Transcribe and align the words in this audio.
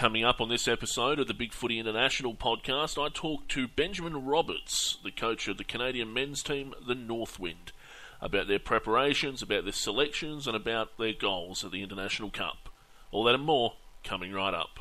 Coming 0.00 0.24
up 0.24 0.40
on 0.40 0.48
this 0.48 0.66
episode 0.66 1.18
of 1.18 1.26
the 1.26 1.34
Big 1.34 1.52
Footy 1.52 1.78
International 1.78 2.32
podcast, 2.32 2.96
I 2.96 3.10
talk 3.10 3.48
to 3.48 3.68
Benjamin 3.68 4.24
Roberts, 4.24 4.96
the 5.04 5.10
coach 5.10 5.46
of 5.46 5.58
the 5.58 5.62
Canadian 5.62 6.14
men's 6.14 6.42
team, 6.42 6.72
the 6.88 6.94
Northwind, 6.94 7.72
about 8.18 8.48
their 8.48 8.58
preparations, 8.58 9.42
about 9.42 9.64
their 9.64 9.74
selections, 9.74 10.46
and 10.46 10.56
about 10.56 10.96
their 10.96 11.12
goals 11.12 11.66
at 11.66 11.70
the 11.70 11.82
International 11.82 12.30
Cup. 12.30 12.70
All 13.10 13.24
that 13.24 13.34
and 13.34 13.44
more 13.44 13.74
coming 14.02 14.32
right 14.32 14.54
up. 14.54 14.78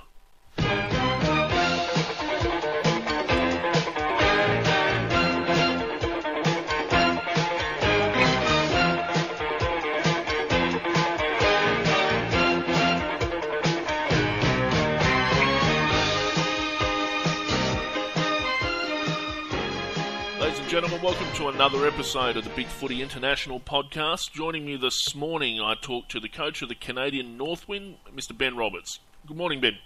And 20.69 20.83
gentlemen, 20.83 21.01
welcome 21.01 21.25
to 21.33 21.47
another 21.47 21.87
episode 21.87 22.37
of 22.37 22.43
the 22.43 22.49
Big 22.51 22.67
Footy 22.67 23.01
International 23.01 23.59
podcast. 23.59 24.31
Joining 24.31 24.65
me 24.65 24.75
this 24.75 25.15
morning, 25.15 25.59
I 25.59 25.73
talked 25.73 26.11
to 26.11 26.19
the 26.19 26.29
coach 26.29 26.61
of 26.61 26.69
the 26.69 26.75
Canadian 26.75 27.39
Northwind, 27.39 27.95
Mr. 28.15 28.37
Ben 28.37 28.55
Roberts. 28.55 28.99
Good 29.25 29.35
morning, 29.35 29.61
Ben. 29.61 29.79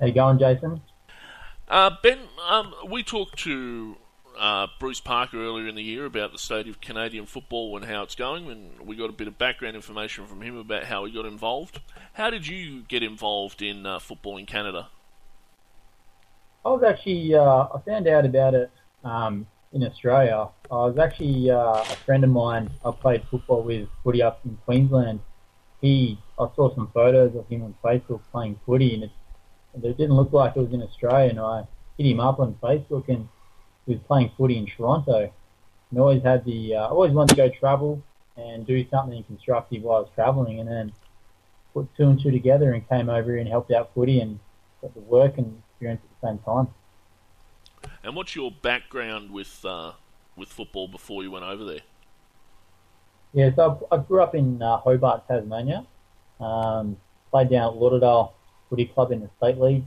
How 0.00 0.06
you 0.06 0.14
going, 0.14 0.38
Jason? 0.38 0.80
Uh, 1.68 1.90
ben, 2.02 2.20
um, 2.48 2.72
we 2.88 3.02
talked 3.02 3.38
to 3.40 3.96
uh, 4.38 4.68
Bruce 4.80 5.00
Parker 5.00 5.36
earlier 5.36 5.68
in 5.68 5.74
the 5.74 5.82
year 5.82 6.06
about 6.06 6.32
the 6.32 6.38
state 6.38 6.68
of 6.68 6.80
Canadian 6.80 7.26
football 7.26 7.76
and 7.76 7.84
how 7.84 8.02
it's 8.02 8.14
going, 8.14 8.50
and 8.50 8.80
we 8.80 8.96
got 8.96 9.10
a 9.10 9.12
bit 9.12 9.28
of 9.28 9.36
background 9.36 9.76
information 9.76 10.26
from 10.26 10.40
him 10.40 10.56
about 10.56 10.84
how 10.84 11.04
he 11.04 11.12
got 11.12 11.26
involved. 11.26 11.80
How 12.14 12.30
did 12.30 12.46
you 12.46 12.84
get 12.88 13.02
involved 13.02 13.60
in 13.60 13.84
uh, 13.84 13.98
football 13.98 14.38
in 14.38 14.46
Canada? 14.46 14.88
I 16.64 16.70
was 16.70 16.82
actually 16.82 17.34
uh, 17.34 17.66
I 17.74 17.78
found 17.84 18.08
out 18.08 18.24
about 18.24 18.54
it 18.54 18.70
um, 19.04 19.46
in 19.76 19.84
Australia. 19.84 20.48
I 20.70 20.74
was 20.74 20.98
actually 20.98 21.50
uh, 21.50 21.80
a 21.80 21.96
friend 22.04 22.24
of 22.24 22.30
mine. 22.30 22.70
I 22.84 22.90
played 22.90 23.22
football 23.30 23.62
with 23.62 23.88
footy 24.02 24.22
up 24.22 24.40
in 24.44 24.56
Queensland. 24.64 25.20
He 25.80 26.18
I 26.38 26.46
saw 26.56 26.74
some 26.74 26.90
photos 26.92 27.36
of 27.36 27.46
him 27.48 27.62
on 27.62 27.74
Facebook 27.84 28.20
playing 28.32 28.58
footy, 28.66 28.94
and 28.94 29.04
it, 29.04 29.10
it 29.74 29.96
didn't 29.96 30.16
look 30.16 30.32
like 30.32 30.56
it 30.56 30.60
was 30.60 30.72
in 30.72 30.82
Australia. 30.82 31.30
And 31.30 31.40
I 31.40 31.64
hit 31.98 32.06
him 32.06 32.20
up 32.20 32.40
on 32.40 32.54
Facebook, 32.62 33.08
and 33.08 33.28
he 33.86 33.92
was 33.92 34.02
playing 34.06 34.32
footy 34.36 34.56
in 34.56 34.66
Toronto. 34.66 35.30
And 35.90 36.00
always 36.00 36.22
had 36.22 36.44
the 36.44 36.74
uh, 36.74 36.88
always 36.88 37.12
wanted 37.12 37.36
to 37.36 37.36
go 37.36 37.48
travel 37.50 38.02
and 38.36 38.66
do 38.66 38.84
something 38.90 39.22
constructive 39.24 39.82
while 39.82 39.98
I 39.98 40.00
was 40.00 40.10
traveling, 40.14 40.58
and 40.60 40.68
then 40.68 40.92
put 41.74 41.94
two 41.96 42.08
and 42.08 42.20
two 42.20 42.30
together 42.30 42.72
and 42.72 42.88
came 42.88 43.08
over 43.10 43.30
here 43.30 43.38
and 43.38 43.48
helped 43.48 43.70
out 43.70 43.92
footy 43.94 44.20
and 44.20 44.40
got 44.80 44.94
the 44.94 45.00
work 45.00 45.36
and 45.38 45.62
experience 45.70 46.00
at 46.02 46.20
the 46.20 46.28
same 46.28 46.38
time. 46.38 46.68
And 48.06 48.14
what's 48.14 48.36
your 48.36 48.52
background 48.52 49.32
with 49.32 49.64
uh, 49.64 49.90
with 50.36 50.48
football 50.48 50.86
before 50.86 51.24
you 51.24 51.32
went 51.32 51.44
over 51.44 51.64
there? 51.64 51.80
Yeah, 53.32 53.50
so 53.56 53.84
I, 53.90 53.96
grew 53.96 54.22
up 54.22 54.32
in 54.36 54.62
uh, 54.62 54.76
Hobart, 54.76 55.26
Tasmania. 55.26 55.84
Um, 56.38 56.98
played 57.32 57.50
down 57.50 57.72
at 57.72 57.76
Lauderdale 57.76 58.32
Footy 58.70 58.84
Club 58.86 59.10
in 59.10 59.22
the 59.22 59.30
state 59.38 59.58
league. 59.58 59.82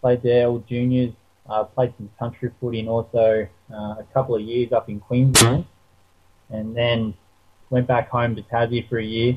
Played 0.00 0.22
there 0.22 0.46
all 0.46 0.60
juniors. 0.68 1.12
Uh, 1.50 1.64
played 1.64 1.92
some 1.96 2.08
country 2.16 2.52
footy 2.60 2.78
and 2.78 2.88
also 2.88 3.48
uh, 3.72 3.74
a 3.74 4.06
couple 4.14 4.36
of 4.36 4.42
years 4.42 4.70
up 4.70 4.88
in 4.88 5.00
Queensland. 5.00 5.64
And 6.50 6.76
then 6.76 7.12
went 7.70 7.88
back 7.88 8.08
home 8.08 8.36
to 8.36 8.42
Tassie 8.42 8.88
for 8.88 8.98
a 8.98 9.04
year. 9.04 9.36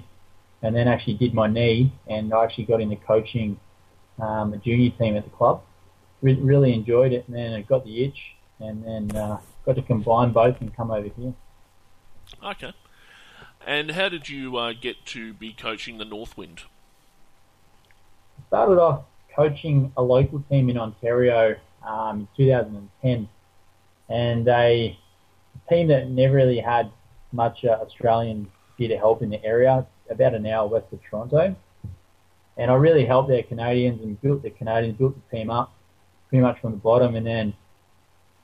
And 0.61 0.75
then 0.75 0.87
actually 0.87 1.15
did 1.15 1.33
my 1.33 1.47
knee 1.47 1.91
and 2.07 2.31
I 2.31 2.43
actually 2.43 2.65
got 2.65 2.81
into 2.81 2.97
coaching 2.97 3.59
um, 4.19 4.53
a 4.53 4.57
junior 4.57 4.91
team 4.91 5.17
at 5.17 5.23
the 5.23 5.31
club. 5.31 5.63
Re- 6.21 6.35
really 6.35 6.73
enjoyed 6.73 7.13
it 7.13 7.25
and 7.27 7.35
then 7.35 7.53
I 7.53 7.61
got 7.61 7.85
the 7.85 8.03
itch 8.03 8.35
and 8.59 8.83
then 8.83 9.17
uh, 9.17 9.39
got 9.65 9.75
to 9.75 9.81
combine 9.81 10.31
both 10.31 10.61
and 10.61 10.75
come 10.75 10.91
over 10.91 11.09
here. 11.17 11.33
Okay. 12.43 12.73
And 13.65 13.91
how 13.91 14.09
did 14.09 14.29
you 14.29 14.57
uh, 14.57 14.73
get 14.73 15.05
to 15.07 15.33
be 15.33 15.53
coaching 15.53 15.97
the 15.97 16.05
Northwind? 16.05 16.61
started 18.51 18.81
off 18.81 19.03
coaching 19.33 19.93
a 19.95 20.01
local 20.01 20.43
team 20.49 20.69
in 20.69 20.77
Ontario 20.77 21.55
um, 21.87 22.27
in 22.37 22.45
2010, 22.45 23.29
and 24.09 24.47
a 24.49 24.97
team 25.69 25.87
that 25.87 26.09
never 26.09 26.35
really 26.35 26.59
had 26.59 26.91
much 27.31 27.63
uh, 27.63 27.69
Australian 27.69 28.51
to 28.77 28.97
help 28.97 29.21
in 29.21 29.29
the 29.29 29.41
area, 29.45 29.85
about 30.09 30.33
an 30.33 30.45
hour 30.47 30.67
west 30.67 30.87
of 30.91 30.99
Toronto. 31.03 31.55
And 32.57 32.71
I 32.71 32.73
really 32.73 33.05
helped 33.05 33.29
their 33.29 33.43
Canadians 33.43 34.01
and 34.01 34.19
built 34.19 34.41
the 34.41 34.49
Canadians, 34.49 34.97
built 34.97 35.15
the 35.15 35.37
team 35.37 35.51
up 35.51 35.71
pretty 36.31 36.41
much 36.41 36.59
from 36.61 36.71
the 36.71 36.77
bottom, 36.77 37.15
and 37.15 37.27
then 37.27 37.53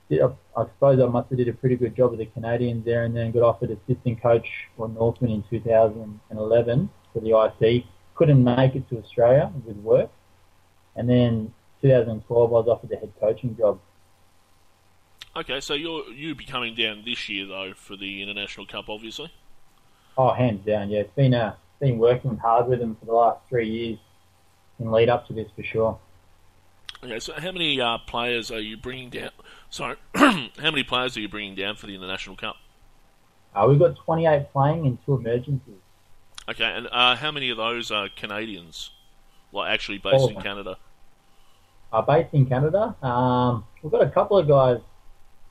did, 0.10 0.22
I 0.22 0.66
suppose 0.74 1.00
I 1.00 1.06
must 1.08 1.30
have 1.30 1.38
did 1.38 1.48
a 1.48 1.54
pretty 1.54 1.78
good 1.78 1.96
job 1.96 2.12
with 2.12 2.20
the 2.20 2.26
Canadians 2.28 2.86
there, 2.86 3.06
and 3.06 3.16
then 3.16 3.32
got 3.32 3.44
offered 3.44 3.72
assistant 3.72 4.22
coach 4.22 4.48
for 4.76 4.90
Northwind 4.90 5.34
in 5.34 5.44
2011 5.50 6.90
for 7.14 7.20
the 7.22 7.52
IC. 7.62 7.86
Couldn't 8.14 8.44
make 8.44 8.76
it 8.76 8.88
to 8.90 9.00
Australia 9.00 9.52
with 9.66 9.78
work, 9.78 10.12
and 10.96 11.10
then 11.10 11.54
2012 11.82 12.50
I 12.50 12.54
was 12.54 12.68
offered 12.68 12.90
the 12.90 12.98
head 12.98 13.14
coaching 13.20 13.56
job. 13.56 13.80
Okay, 15.36 15.62
so 15.62 15.76
you're 15.76 16.10
you 16.12 16.36
be 16.36 16.46
coming 16.46 16.76
down 16.76 17.04
this 17.06 17.30
year 17.30 17.46
though 17.46 17.74
for 17.74 17.96
the 17.96 18.22
International 18.22 18.66
Cup, 18.66 18.90
obviously. 18.90 19.32
Oh, 20.18 20.34
hands 20.34 20.66
down, 20.66 20.90
yeah. 20.90 21.02
It's 21.02 21.14
been 21.14 21.34
uh, 21.34 21.56
been 21.80 22.00
working 22.00 22.38
hard 22.38 22.68
with 22.68 22.80
them 22.80 22.98
for 23.00 23.06
the 23.06 23.14
last 23.14 23.48
three 23.48 23.70
years 23.70 24.00
in 24.80 24.92
lead 24.92 25.10
up 25.10 25.28
to 25.28 25.34
this 25.34 25.48
for 25.56 25.64
sure. 25.64 26.00
Okay, 27.04 27.20
so 27.20 27.34
how 27.34 27.52
many 27.52 27.80
uh, 27.80 28.00
players 28.00 28.52
are 28.52 28.60
you 28.60 28.76
bringing 28.76 29.10
down? 29.10 29.30
Sorry, 29.70 29.98
how 30.16 30.50
many 30.58 30.84
players 30.84 31.16
are 31.16 31.20
you 31.22 31.30
bringing 31.30 31.56
down 31.56 31.76
for 31.76 31.86
the 31.86 31.96
International 31.96 32.36
Cup? 32.36 32.56
Uh, 33.56 33.66
we've 33.70 33.80
got 33.80 33.96
28 33.96 34.52
playing 34.52 34.86
and 34.86 34.98
two 35.06 35.16
emergencies. 35.16 35.76
Okay, 36.50 36.64
and 36.64 36.88
uh, 36.92 37.16
how 37.16 37.32
many 37.32 37.50
of 37.50 37.58
those 37.58 37.92
are 37.92 38.10
Canadians, 38.16 38.92
like 39.52 39.72
actually 39.72 39.98
based 39.98 40.16
All 40.16 40.30
in. 40.30 40.42
Canada? 40.42 40.78
are 41.94 42.04
based 42.04 42.34
in 42.34 42.46
Canada. 42.46 42.96
Um, 43.02 43.64
we've 43.82 43.92
got 43.92 44.02
a 44.02 44.10
couple 44.10 44.38
of 44.38 44.48
guys 44.48 44.80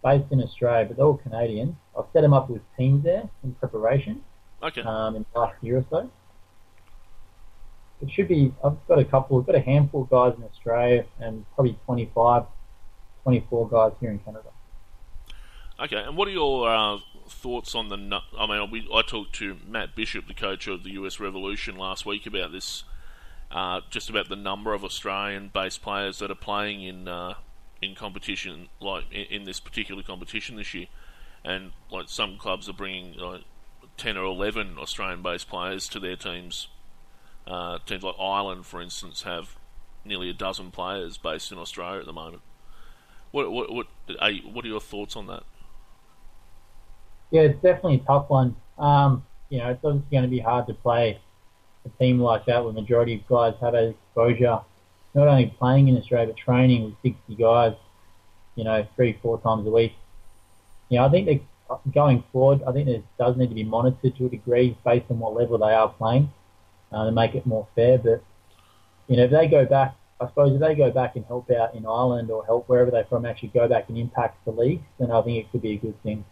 based 0.05 0.31
in 0.31 0.43
Australia, 0.43 0.85
but 0.87 0.97
they're 0.97 1.07
all 1.07 1.17
Canadian. 1.17 1.77
I've 1.99 2.05
set 2.13 2.21
them 2.23 2.35
up 2.35 2.51
with 2.51 2.61
teams 2.77 3.05
there 3.05 3.29
in 3.43 3.55
preparation 3.55 4.23
Okay, 4.63 4.83
um, 4.83 5.17
in 5.17 5.25
the 5.33 5.41
last 5.41 5.55
year 5.63 5.79
or 5.79 5.85
so. 5.91 6.11
It 8.03 8.11
should 8.11 8.29
be, 8.29 8.53
I've 8.63 8.77
got 8.89 8.99
a 8.99 9.05
couple, 9.05 9.39
I've 9.39 9.47
got 9.47 9.55
a 9.55 9.61
handful 9.61 10.03
of 10.03 10.11
guys 10.11 10.35
in 10.37 10.45
Australia 10.45 11.05
and 11.19 11.47
probably 11.55 11.79
25, 11.87 12.45
24 13.23 13.69
guys 13.69 13.93
here 14.01 14.11
in 14.11 14.19
Canada. 14.19 14.51
okay. 15.81 16.03
And 16.07 16.17
what 16.17 16.29
are 16.29 16.33
your 16.33 16.69
uh, 16.69 16.99
thoughts 17.29 17.75
on 17.75 17.89
the? 17.89 18.21
I 18.39 18.47
mean, 18.47 18.71
we, 18.71 18.89
I 18.93 19.03
talked 19.03 19.35
to 19.37 19.57
Matt 19.67 19.95
Bishop, 19.95 20.27
the 20.29 20.35
coach 20.35 20.69
of 20.69 20.85
the 20.85 20.91
US 20.91 21.21
Revolution, 21.21 21.77
last 21.77 22.07
week 22.07 22.27
about 22.27 22.53
this. 22.53 22.85
Uh, 23.51 23.81
just 23.91 24.11
about 24.11 24.29
the 24.29 24.37
number 24.37 24.75
of 24.75 24.85
Australian-based 24.85 25.81
players 25.81 26.19
that 26.19 26.31
are 26.33 26.37
playing 26.37 26.83
in 26.83 27.09
uh, 27.09 27.35
in 27.81 27.95
competition, 27.95 28.69
like 28.81 29.05
in, 29.13 29.25
in 29.27 29.45
this 29.45 29.61
particular 29.61 30.03
competition 30.03 30.57
this 30.57 30.75
year, 30.75 30.87
and 31.45 31.71
like 31.91 32.09
some 32.09 32.39
clubs 32.39 32.69
are 32.69 32.73
bringing 32.73 33.15
like 33.15 33.43
ten 33.97 34.17
or 34.17 34.25
eleven 34.25 34.77
Australian-based 34.79 35.49
players 35.49 35.89
to 35.89 36.01
their 36.01 36.17
teams. 36.17 36.69
Uh, 37.47 37.79
teams 37.87 38.03
like 38.03 38.17
Ireland, 38.19 38.67
for 38.67 38.83
instance, 38.83 39.23
have 39.23 39.57
nearly 40.05 40.31
a 40.31 40.33
dozen 40.33 40.71
players 40.71 41.17
based 41.17 41.53
in 41.53 41.59
Australia 41.59 42.01
at 42.01 42.07
the 42.07 42.13
moment. 42.13 42.43
What 43.31 43.53
what 43.53 43.73
what 43.73 43.87
are 44.21 44.31
you, 44.31 44.43
what 44.49 44.65
are 44.65 44.69
your 44.69 44.81
thoughts 44.81 45.17
on 45.17 45.27
that? 45.29 45.45
Yeah, 47.31 47.43
it's 47.43 47.63
definitely 47.63 47.97
a 47.97 48.07
tough 48.07 48.31
one. 48.31 48.57
Um, 48.79 49.25
you 49.49 49.59
know, 49.59 49.71
it's 49.71 49.85
obviously 49.85 50.09
going 50.11 50.25
to 50.25 50.31
be 50.31 50.39
hard 50.39 50.67
to 50.69 50.75
play 50.75 51.21
a 51.85 52.03
team 52.03 52.21
like 52.21 52.47
that 52.47 52.63
the 52.63 52.73
majority 52.73 53.15
of 53.15 53.27
guys 53.29 53.55
have 53.61 53.75
exposure, 53.75 54.61
not 55.15 55.29
only 55.29 55.47
playing 55.59 55.89
in 55.89 55.97
Australia, 55.97 56.29
but 56.29 56.37
training 56.37 56.85
with 56.85 56.95
60 57.03 57.35
guys, 57.37 57.75
you 58.55 58.65
know, 58.65 58.87
three, 58.97 59.19
four 59.23 59.41
times 59.41 59.67
a 59.67 59.71
week. 59.71 59.93
You 60.89 60.99
know, 60.99 61.07
I 61.07 61.11
think 61.11 61.27
that 61.27 61.93
going 61.93 62.25
forward, 62.33 62.63
I 62.67 62.73
think 62.73 62.89
it 62.89 63.05
does 63.19 63.37
need 63.37 63.49
to 63.49 63.55
be 63.55 63.65
monitored 63.65 64.17
to 64.17 64.27
a 64.27 64.29
degree 64.29 64.77
based 64.85 65.07
on 65.11 65.19
what 65.19 65.35
level 65.35 65.59
they 65.59 65.73
are 65.73 65.89
playing 65.89 66.31
uh, 66.97 67.05
to 67.05 67.13
make 67.13 67.35
it 67.35 67.45
more 67.47 67.67
fair. 67.75 67.99
But, 67.99 68.23
you 69.07 69.17
know, 69.17 69.25
if 69.25 69.31
they 69.31 69.47
go 69.49 69.67
back, 69.67 69.95
I 70.21 70.27
suppose 70.29 70.55
if 70.55 70.61
they 70.61 70.75
go 70.75 70.91
back 70.91 71.17
and 71.17 71.25
help 71.27 71.51
out 71.51 71.75
in 71.75 71.85
Ireland 71.85 72.31
or 72.31 72.45
help 72.47 72.69
wherever 72.69 72.91
they're 72.91 73.05
from 73.05 73.27
actually 73.27 73.51
go 73.51 73.69
back 73.69 73.89
and 73.89 73.99
impact 73.99 74.45
the 74.47 74.53
league, 74.53 74.83
then 74.99 75.11
I 75.11 75.21
think 75.23 75.45
it 75.45 75.53
could 75.53 75.63
be 75.63 75.73
a 75.73 75.77
good 75.77 76.03
thing. 76.03 76.25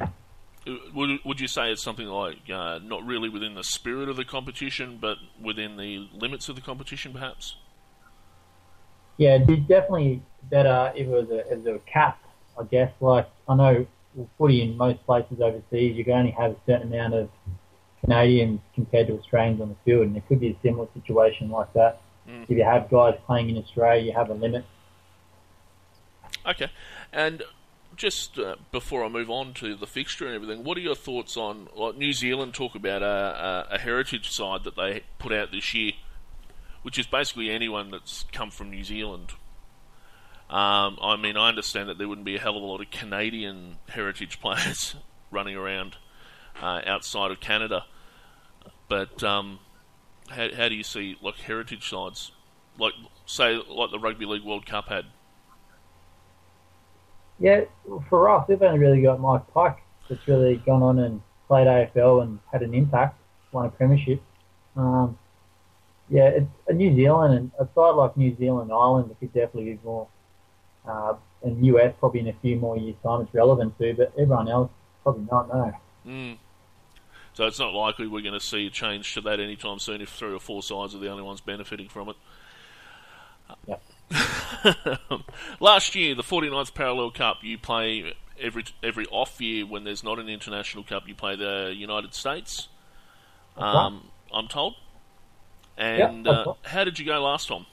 Uh, 0.00 0.06
Would 0.94 1.20
would 1.24 1.40
you 1.40 1.48
say 1.48 1.70
it's 1.70 1.82
something 1.82 2.08
like 2.08 2.50
uh, 2.52 2.80
not 2.82 3.04
really 3.04 3.28
within 3.28 3.54
the 3.54 3.64
spirit 3.64 4.08
of 4.08 4.16
the 4.16 4.24
competition, 4.24 4.98
but 5.00 5.16
within 5.40 5.76
the 5.76 6.08
limits 6.12 6.48
of 6.48 6.56
the 6.56 6.62
competition, 6.62 7.12
perhaps? 7.12 7.56
Yeah, 9.16 9.36
it'd 9.36 9.46
be 9.46 9.56
definitely 9.56 10.22
better 10.50 10.92
if 10.94 11.06
it 11.06 11.10
was 11.10 11.30
a, 11.30 11.50
as 11.50 11.66
a 11.66 11.78
cap, 11.90 12.18
I 12.58 12.64
guess. 12.64 12.92
Like, 13.00 13.28
I 13.48 13.54
know 13.54 13.86
footy 14.38 14.62
in 14.62 14.76
most 14.76 15.04
places 15.06 15.40
overseas, 15.40 15.96
you 15.96 16.04
can 16.04 16.14
only 16.14 16.30
have 16.32 16.52
a 16.52 16.56
certain 16.66 16.92
amount 16.92 17.14
of 17.14 17.30
Canadians 18.06 18.60
compared 18.74 19.08
to 19.08 19.18
Australians 19.18 19.60
on 19.60 19.68
the 19.68 19.76
field, 19.84 20.06
and 20.06 20.16
it 20.16 20.26
could 20.28 20.40
be 20.40 20.48
a 20.48 20.56
similar 20.62 20.88
situation 20.94 21.50
like 21.50 21.72
that 21.74 22.00
mm. 22.28 22.42
if 22.44 22.50
you 22.50 22.64
have 22.64 22.90
guys 22.90 23.14
playing 23.26 23.50
in 23.50 23.58
Australia, 23.58 24.02
you 24.02 24.12
have 24.12 24.30
a 24.30 24.34
limit. 24.34 24.64
Okay, 26.46 26.70
and 27.12 27.42
just 27.96 28.38
uh, 28.38 28.56
before 28.70 29.04
I 29.04 29.08
move 29.08 29.30
on 29.30 29.54
to 29.54 29.74
the 29.74 29.86
fixture 29.86 30.26
and 30.26 30.34
everything, 30.34 30.64
what 30.64 30.76
are 30.76 30.82
your 30.82 30.94
thoughts 30.94 31.36
on 31.36 31.68
like 31.74 31.96
New 31.96 32.12
Zealand 32.12 32.54
talk 32.54 32.74
about 32.74 33.02
a, 33.02 33.66
a, 33.70 33.74
a 33.74 33.78
heritage 33.78 34.30
side 34.30 34.64
that 34.64 34.76
they 34.76 35.02
put 35.18 35.32
out 35.32 35.50
this 35.50 35.74
year, 35.74 35.92
which 36.82 36.98
is 36.98 37.06
basically 37.06 37.50
anyone 37.50 37.90
that's 37.90 38.24
come 38.32 38.50
from 38.50 38.70
New 38.70 38.84
Zealand. 38.84 39.32
Um, 40.48 40.98
I 41.02 41.16
mean, 41.20 41.36
I 41.36 41.48
understand 41.48 41.88
that 41.88 41.98
there 41.98 42.08
wouldn't 42.08 42.24
be 42.24 42.36
a 42.36 42.40
hell 42.40 42.56
of 42.56 42.62
a 42.62 42.66
lot 42.66 42.80
of 42.80 42.90
Canadian 42.90 43.78
heritage 43.88 44.40
players 44.42 44.94
running 45.32 45.56
around 45.56 45.96
uh, 46.62 46.82
outside 46.86 47.32
of 47.32 47.40
Canada, 47.40 47.84
but 48.88 49.22
um, 49.22 49.58
how, 50.28 50.48
how 50.54 50.68
do 50.68 50.74
you 50.74 50.82
see 50.82 51.16
like 51.22 51.36
heritage 51.36 51.88
sides, 51.88 52.32
like 52.78 52.94
say 53.26 53.60
like 53.68 53.90
the 53.90 53.98
Rugby 53.98 54.26
League 54.26 54.44
World 54.44 54.66
Cup 54.66 54.88
had? 54.88 55.06
Yeah, 57.38 57.62
for 58.08 58.30
us, 58.30 58.48
we've 58.48 58.62
only 58.62 58.78
really 58.78 59.02
got 59.02 59.20
Mike 59.20 59.42
Pike 59.52 59.78
that's 60.08 60.26
really 60.26 60.56
gone 60.56 60.82
on 60.82 60.98
and 60.98 61.20
played 61.48 61.66
AFL 61.66 62.22
and 62.22 62.38
had 62.50 62.62
an 62.62 62.74
impact, 62.74 63.18
won 63.52 63.66
a 63.66 63.68
premiership. 63.68 64.22
Um, 64.74 65.18
yeah, 66.08 66.28
it's 66.28 66.46
a 66.68 66.72
New 66.72 66.94
Zealand 66.94 67.34
and 67.34 67.50
a 67.58 67.68
side 67.74 67.90
like 67.90 68.16
New 68.16 68.36
Zealand, 68.36 68.70
Ireland, 68.72 69.10
it 69.10 69.18
could 69.20 69.32
definitely 69.32 69.74
be 69.74 69.80
more. 69.84 70.08
Uh, 70.86 71.14
and 71.42 71.64
US 71.66 71.92
probably 71.98 72.20
in 72.20 72.28
a 72.28 72.32
few 72.40 72.56
more 72.56 72.76
years' 72.76 72.96
time 73.02 73.20
it's 73.22 73.34
relevant 73.34 73.76
to, 73.78 73.94
but 73.94 74.12
everyone 74.18 74.48
else 74.48 74.70
probably 75.02 75.26
not. 75.30 75.48
No. 75.48 75.72
Mm. 76.06 76.38
So 77.36 77.44
it's 77.44 77.58
not 77.58 77.74
likely 77.74 78.06
we're 78.06 78.22
going 78.22 78.32
to 78.32 78.40
see 78.40 78.66
a 78.66 78.70
change 78.70 79.12
to 79.12 79.20
that 79.20 79.40
anytime 79.40 79.78
soon 79.78 80.00
if 80.00 80.08
three 80.08 80.32
or 80.32 80.40
four 80.40 80.62
sides 80.62 80.94
are 80.94 80.98
the 80.98 81.10
only 81.10 81.22
ones 81.22 81.42
benefiting 81.42 81.86
from 81.86 82.08
it. 82.08 82.16
Yep. 83.66 83.82
Last 85.60 85.94
year, 85.94 86.14
the 86.14 86.22
49th 86.22 86.72
Parallel 86.72 87.10
Cup, 87.10 87.38
you 87.42 87.58
play 87.58 88.14
every 88.40 88.64
every 88.82 89.04
off 89.08 89.38
year 89.38 89.66
when 89.66 89.84
there's 89.84 90.02
not 90.02 90.18
an 90.18 90.30
international 90.30 90.82
cup. 90.82 91.06
You 91.06 91.14
play 91.14 91.36
the 91.36 91.74
United 91.76 92.14
States. 92.14 92.68
Um, 93.58 94.08
I'm 94.32 94.48
told. 94.48 94.76
And 95.76 96.26
uh, 96.26 96.54
how 96.62 96.84
did 96.84 96.98
you 96.98 97.04
go 97.04 97.22
last 97.22 97.48
time? 97.48 97.66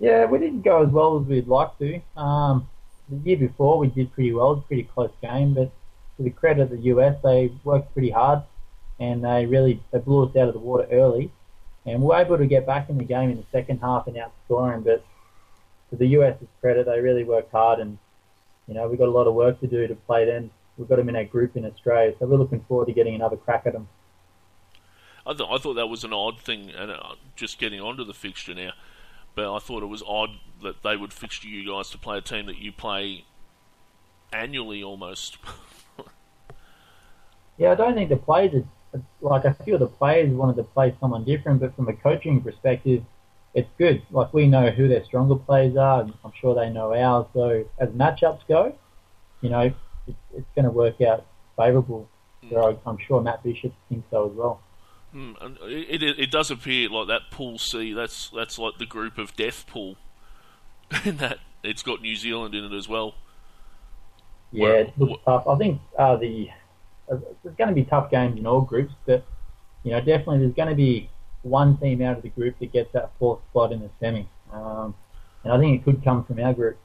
Yeah, 0.00 0.24
we 0.24 0.40
didn't 0.40 0.62
go 0.62 0.82
as 0.82 0.88
well 0.88 1.20
as 1.20 1.26
we'd 1.28 1.46
like 1.46 1.78
to. 1.78 2.00
Um, 2.16 2.68
the 3.08 3.18
year 3.18 3.36
before, 3.36 3.78
we 3.78 3.86
did 3.86 4.12
pretty 4.12 4.32
well. 4.32 4.50
It 4.50 4.54
was 4.56 4.64
a 4.64 4.66
pretty 4.66 4.82
close 4.82 5.12
game, 5.22 5.54
but 5.54 5.70
to 6.16 6.22
the 6.22 6.30
credit 6.30 6.62
of 6.62 6.70
the 6.70 6.78
US, 6.94 7.16
they 7.22 7.52
worked 7.64 7.92
pretty 7.92 8.10
hard 8.10 8.42
and 8.98 9.24
they 9.24 9.46
really 9.46 9.82
they 9.92 9.98
blew 9.98 10.24
us 10.24 10.36
out 10.36 10.48
of 10.48 10.54
the 10.54 10.60
water 10.60 10.86
early 10.90 11.30
and 11.86 12.02
we 12.02 12.12
are 12.14 12.20
able 12.20 12.36
to 12.36 12.46
get 12.46 12.66
back 12.66 12.90
in 12.90 12.98
the 12.98 13.04
game 13.04 13.30
in 13.30 13.36
the 13.36 13.46
second 13.52 13.80
half 13.80 14.06
and 14.08 14.16
outscore 14.16 14.72
them. 14.72 14.82
But 14.82 15.04
to 15.90 15.96
the 15.96 16.06
US's 16.08 16.48
credit, 16.60 16.86
they 16.86 17.00
really 17.00 17.24
worked 17.24 17.52
hard, 17.52 17.78
and 17.78 17.96
you 18.66 18.74
know 18.74 18.88
we've 18.88 18.98
got 18.98 19.08
a 19.08 19.12
lot 19.12 19.28
of 19.28 19.34
work 19.34 19.60
to 19.60 19.66
do 19.66 19.86
to 19.86 19.94
play 19.94 20.24
them. 20.26 20.50
We've 20.76 20.88
got 20.88 20.96
them 20.96 21.08
in 21.08 21.16
our 21.16 21.24
group 21.24 21.56
in 21.56 21.64
Australia, 21.64 22.14
so 22.18 22.26
we're 22.26 22.36
looking 22.36 22.60
forward 22.68 22.86
to 22.86 22.92
getting 22.92 23.14
another 23.14 23.36
crack 23.36 23.62
at 23.66 23.72
them. 23.72 23.88
I, 25.24 25.32
th- 25.32 25.48
I 25.50 25.58
thought 25.58 25.74
that 25.74 25.86
was 25.86 26.04
an 26.04 26.12
odd 26.12 26.40
thing, 26.40 26.70
and 26.70 26.90
uh, 26.90 27.14
just 27.34 27.58
getting 27.58 27.80
onto 27.80 28.04
the 28.04 28.14
fixture 28.14 28.54
now. 28.54 28.72
But 29.34 29.54
I 29.54 29.58
thought 29.58 29.82
it 29.82 29.86
was 29.86 30.02
odd 30.06 30.30
that 30.62 30.82
they 30.82 30.96
would 30.96 31.12
fixture 31.12 31.48
you 31.48 31.70
guys 31.70 31.90
to 31.90 31.98
play 31.98 32.18
a 32.18 32.20
team 32.20 32.46
that 32.46 32.58
you 32.58 32.72
play 32.72 33.24
annually 34.32 34.82
almost. 34.82 35.38
yeah, 37.58 37.72
I 37.72 37.74
don't 37.74 37.94
think 37.94 38.10
the 38.10 38.16
players 38.16 38.64
are 38.94 39.00
like 39.20 39.44
a 39.44 39.54
few 39.64 39.74
of 39.74 39.80
the 39.80 39.86
players 39.86 40.30
wanted 40.30 40.56
to 40.56 40.62
play 40.62 40.94
someone 41.00 41.24
different, 41.24 41.60
but 41.60 41.74
from 41.76 41.88
a 41.88 41.92
coaching 41.92 42.40
perspective, 42.40 43.02
it's 43.54 43.68
good. 43.78 44.02
Like 44.10 44.32
we 44.34 44.46
know 44.46 44.70
who 44.70 44.88
their 44.88 45.04
stronger 45.04 45.36
players 45.36 45.76
are, 45.76 46.02
and 46.02 46.12
I'm 46.24 46.32
sure 46.40 46.54
they 46.54 46.70
know 46.70 46.94
ours. 46.94 47.26
So 47.32 47.64
as 47.78 47.88
matchups 47.90 48.40
go, 48.46 48.74
you 49.40 49.48
know, 49.48 49.72
it's, 50.06 50.18
it's 50.34 50.46
going 50.54 50.66
to 50.66 50.70
work 50.70 51.00
out 51.00 51.24
favourable. 51.56 52.08
Mm. 52.44 52.50
So 52.50 52.80
I'm 52.86 52.98
sure 52.98 53.20
Matt 53.22 53.42
Bishop 53.42 53.72
thinks 53.88 54.06
so 54.10 54.30
as 54.30 54.36
well. 54.36 54.60
Mm, 55.14 55.42
and 55.42 55.56
it, 55.62 56.02
it, 56.02 56.18
it 56.18 56.30
does 56.30 56.50
appear 56.50 56.90
like 56.90 57.08
that 57.08 57.30
pool 57.30 57.58
C. 57.58 57.92
That's 57.92 58.28
that's 58.30 58.58
like 58.58 58.78
the 58.78 58.86
group 58.86 59.16
of 59.16 59.34
death 59.36 59.66
pool, 59.66 59.96
in 61.04 61.16
that 61.16 61.38
it's 61.62 61.82
got 61.82 62.02
New 62.02 62.16
Zealand 62.16 62.54
in 62.54 62.64
it 62.64 62.72
as 62.72 62.88
well. 62.88 63.14
Yeah, 64.52 64.62
Where, 64.62 64.76
it 64.80 64.98
looks 64.98 65.22
tough. 65.24 65.46
I 65.46 65.56
think 65.56 65.80
uh, 65.98 66.16
the 66.16 66.50
there's 67.08 67.56
going 67.56 67.68
to 67.68 67.74
be 67.74 67.84
tough 67.84 68.10
games 68.10 68.38
in 68.38 68.46
all 68.46 68.60
groups, 68.60 68.92
but 69.06 69.24
you 69.82 69.92
know 69.92 69.98
definitely 69.98 70.38
there's 70.38 70.54
going 70.54 70.68
to 70.68 70.74
be 70.74 71.08
one 71.42 71.76
team 71.78 72.02
out 72.02 72.16
of 72.16 72.22
the 72.22 72.28
group 72.28 72.58
that 72.58 72.72
gets 72.72 72.92
that 72.92 73.10
fourth 73.18 73.40
spot 73.50 73.72
in 73.72 73.80
the 73.80 73.90
semi, 74.00 74.28
um, 74.52 74.94
and 75.44 75.52
I 75.52 75.58
think 75.58 75.80
it 75.80 75.84
could 75.84 76.02
come 76.02 76.24
from 76.24 76.40
our 76.40 76.52
group. 76.52 76.78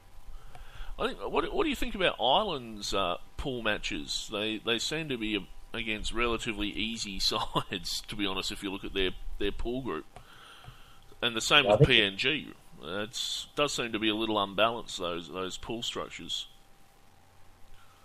I 1.00 1.08
think. 1.08 1.20
What, 1.20 1.54
what 1.54 1.64
do 1.64 1.70
you 1.70 1.76
think 1.76 1.96
about 1.96 2.16
Ireland's 2.20 2.94
uh, 2.94 3.18
pool 3.38 3.62
matches? 3.62 4.30
They 4.32 4.62
they 4.64 4.80
seem 4.80 5.10
to 5.10 5.18
be 5.18 5.48
against 5.74 6.14
relatively 6.14 6.68
easy 6.68 7.20
sides, 7.20 8.02
to 8.08 8.16
be 8.16 8.26
honest. 8.26 8.52
If 8.52 8.64
you 8.64 8.72
look 8.72 8.84
at 8.84 8.94
their 8.94 9.12
their 9.40 9.52
pool 9.52 9.82
group, 9.82 10.06
and 11.22 11.36
the 11.36 11.42
same 11.42 11.66
yeah, 11.66 11.76
with 11.76 11.88
PNG, 11.88 12.48
it 12.84 13.46
does 13.56 13.74
seem 13.74 13.92
to 13.92 14.00
be 14.00 14.10
a 14.10 14.16
little 14.16 14.42
unbalanced 14.42 15.00
those 15.00 15.30
those 15.30 15.58
pool 15.58 15.82
structures. 15.82 16.48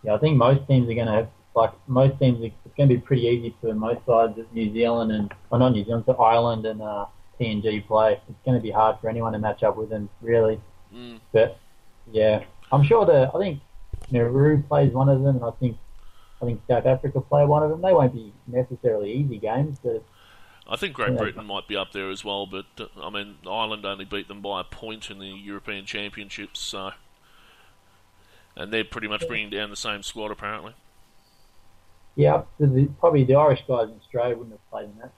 Yeah, 0.03 0.15
I 0.15 0.19
think 0.19 0.37
most 0.37 0.67
teams 0.69 0.89
are 0.89 0.95
going 0.95 1.07
to 1.07 1.12
have 1.12 1.29
like 1.56 1.73
most 1.88 2.19
teams, 2.20 2.38
it's 2.43 2.76
going 2.76 2.88
to 2.88 2.94
be 2.94 3.00
pretty 3.00 3.23
easy 3.23 3.56
for 3.61 3.75
most 3.75 4.05
sides 4.05 4.38
of 4.38 4.53
New 4.53 4.73
Zealand 4.73 5.11
and, 5.11 5.32
well, 5.50 5.58
not 5.58 5.73
New 5.73 5.85
Zealand, 5.85 6.05
so 6.06 6.14
Ireland 6.14 6.67
and 6.67 6.82
uh, 6.82 7.06
PNG 7.41 7.87
play. 7.87 8.20
It's 8.29 8.38
going 8.44 8.56
to 8.58 8.62
be 8.62 8.70
hard 8.70 8.99
for 9.00 9.08
anyone 9.08 9.32
to 9.32 9.38
match 9.38 9.62
up 9.62 9.76
with 9.76 9.88
them, 9.88 10.11
really. 10.20 10.61
Mm. 10.94 11.19
But 11.32 11.58
yeah, 12.12 12.44
I'm 12.70 12.85
sure 12.85 13.06
that 13.06 13.35
I 13.35 13.38
think 13.38 13.61
Nauru 14.11 14.62
plays 14.62 14.93
one 14.93 15.08
of 15.08 15.23
them, 15.23 15.37
and 15.37 15.44
I 15.44 15.50
think 15.53 15.79
I 16.43 16.44
think 16.44 16.61
South 16.69 16.85
Africa 16.85 17.20
play 17.23 17.47
one 17.47 17.62
of 17.62 17.70
them. 17.70 17.81
They 17.81 17.94
won't 17.94 18.12
be 18.12 18.32
necessarily 18.47 19.12
easy 19.12 19.38
games, 19.38 19.79
but 19.82 20.05
I 20.69 20.76
think 20.76 20.93
Great 20.94 21.17
Britain 21.17 21.47
might 21.47 21.67
be 21.67 21.76
up 21.76 21.93
there 21.93 22.11
as 22.11 22.23
well. 22.23 22.47
But 22.47 22.67
uh, 22.79 22.87
I 23.00 23.09
mean, 23.09 23.37
Ireland 23.49 23.87
only 23.87 24.05
beat 24.05 24.29
them 24.29 24.43
by 24.43 24.61
a 24.61 24.64
point 24.64 25.11
in 25.11 25.19
the 25.19 25.26
European 25.26 25.87
Championships, 25.87 26.61
so 26.61 26.93
and 28.55 28.73
they're 28.73 28.85
pretty 28.85 29.09
much 29.09 29.26
bringing 29.26 29.50
down 29.50 29.70
the 29.70 29.76
same 29.76 30.02
squad 30.02 30.31
apparently. 30.31 30.75
Yeah, 32.17 32.43
the, 32.59 32.89
probably 32.99 33.25
the 33.25 33.35
Irish 33.35 33.63
guys 33.69 33.89
in 33.89 33.97
Australia 34.01 34.37
wouldn't 34.37 34.55
have 34.55 34.71
played 34.71 34.89
in 34.89 34.99
that. 34.99 35.13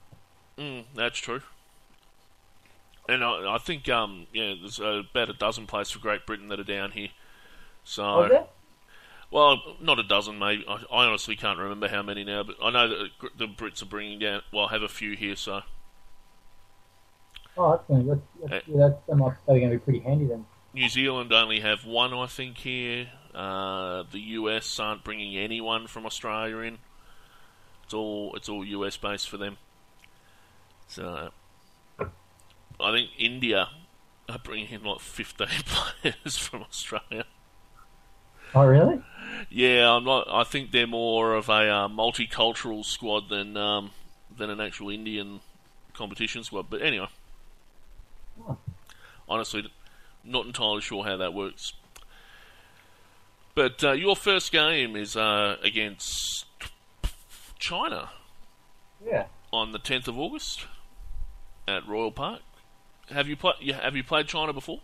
Mm, 0.58 0.84
that's 0.94 1.18
true. 1.18 1.40
And 3.08 3.24
I, 3.24 3.54
I 3.54 3.58
think, 3.58 3.88
um, 3.88 4.26
yeah, 4.34 4.54
there's 4.60 4.80
about 4.80 5.30
a 5.30 5.32
dozen 5.32 5.66
players 5.66 5.90
for 5.90 6.00
Great 6.00 6.26
Britain 6.26 6.48
that 6.48 6.60
are 6.60 6.64
down 6.64 6.90
here. 6.90 7.08
So, 7.84 8.04
oh, 8.04 8.48
well, 9.30 9.62
not 9.80 9.98
a 9.98 10.02
dozen, 10.02 10.38
maybe. 10.38 10.64
I, 10.68 10.74
I, 10.92 11.06
honestly 11.06 11.36
can't 11.36 11.58
remember 11.58 11.88
how 11.88 12.02
many 12.02 12.24
now, 12.24 12.42
but 12.42 12.56
I 12.62 12.70
know 12.70 12.88
that 12.88 13.08
the 13.38 13.46
Brits 13.46 13.80
are 13.80 13.86
bringing 13.86 14.18
down. 14.18 14.42
Well, 14.52 14.68
have 14.68 14.82
a 14.82 14.88
few 14.88 15.16
here, 15.16 15.36
so. 15.36 15.62
Oh, 17.56 17.80
that's 17.88 18.06
that's, 18.06 18.20
that's, 18.44 18.68
yeah, 18.68 18.76
that's, 18.88 18.94
that's 19.06 19.46
going 19.46 19.62
to 19.62 19.70
be 19.70 19.78
pretty 19.78 20.00
handy 20.00 20.26
then. 20.26 20.44
New 20.74 20.88
Zealand 20.88 21.32
only 21.32 21.60
have 21.60 21.84
one, 21.84 22.12
I 22.12 22.26
think, 22.26 22.58
here. 22.58 23.08
Uh, 23.34 24.04
the 24.10 24.20
US 24.20 24.78
aren't 24.78 25.04
bringing 25.04 25.36
anyone 25.36 25.86
from 25.86 26.06
Australia 26.06 26.58
in. 26.58 26.78
It's 27.88 27.94
all 27.94 28.34
it's 28.36 28.50
all 28.50 28.62
US 28.66 28.98
based 28.98 29.30
for 29.30 29.38
them. 29.38 29.56
So 30.88 31.30
I 31.98 32.92
think 32.92 33.08
India 33.16 33.70
are 34.28 34.38
bringing 34.38 34.68
in 34.68 34.82
like 34.82 35.00
15 35.00 35.46
players 35.64 36.36
from 36.36 36.64
Australia. 36.64 37.24
Oh 38.54 38.66
really? 38.66 39.00
Yeah, 39.48 39.90
I'm 39.90 40.04
not. 40.04 40.28
I 40.30 40.44
think 40.44 40.70
they're 40.70 40.86
more 40.86 41.34
of 41.34 41.48
a 41.48 41.52
uh, 41.52 41.88
multicultural 41.88 42.84
squad 42.84 43.30
than 43.30 43.56
um, 43.56 43.92
than 44.36 44.50
an 44.50 44.60
actual 44.60 44.90
Indian 44.90 45.40
competition 45.94 46.44
squad. 46.44 46.66
But 46.68 46.82
anyway, 46.82 47.08
oh. 48.46 48.58
honestly, 49.26 49.66
not 50.22 50.44
entirely 50.44 50.82
sure 50.82 51.04
how 51.04 51.16
that 51.16 51.32
works. 51.32 51.72
But 53.54 53.82
uh, 53.82 53.92
your 53.92 54.14
first 54.14 54.52
game 54.52 54.94
is 54.94 55.16
uh, 55.16 55.56
against 55.62 56.44
China. 57.58 58.10
Yeah. 59.04 59.26
On 59.52 59.72
the 59.72 59.78
10th 59.78 60.08
of 60.08 60.18
August 60.18 60.66
at 61.66 61.86
Royal 61.86 62.10
Park. 62.10 62.40
Have 63.10 63.28
you 63.28 63.36
played? 63.36 63.70
Have 63.72 63.96
you 63.96 64.04
played 64.04 64.26
China 64.26 64.52
before? 64.52 64.80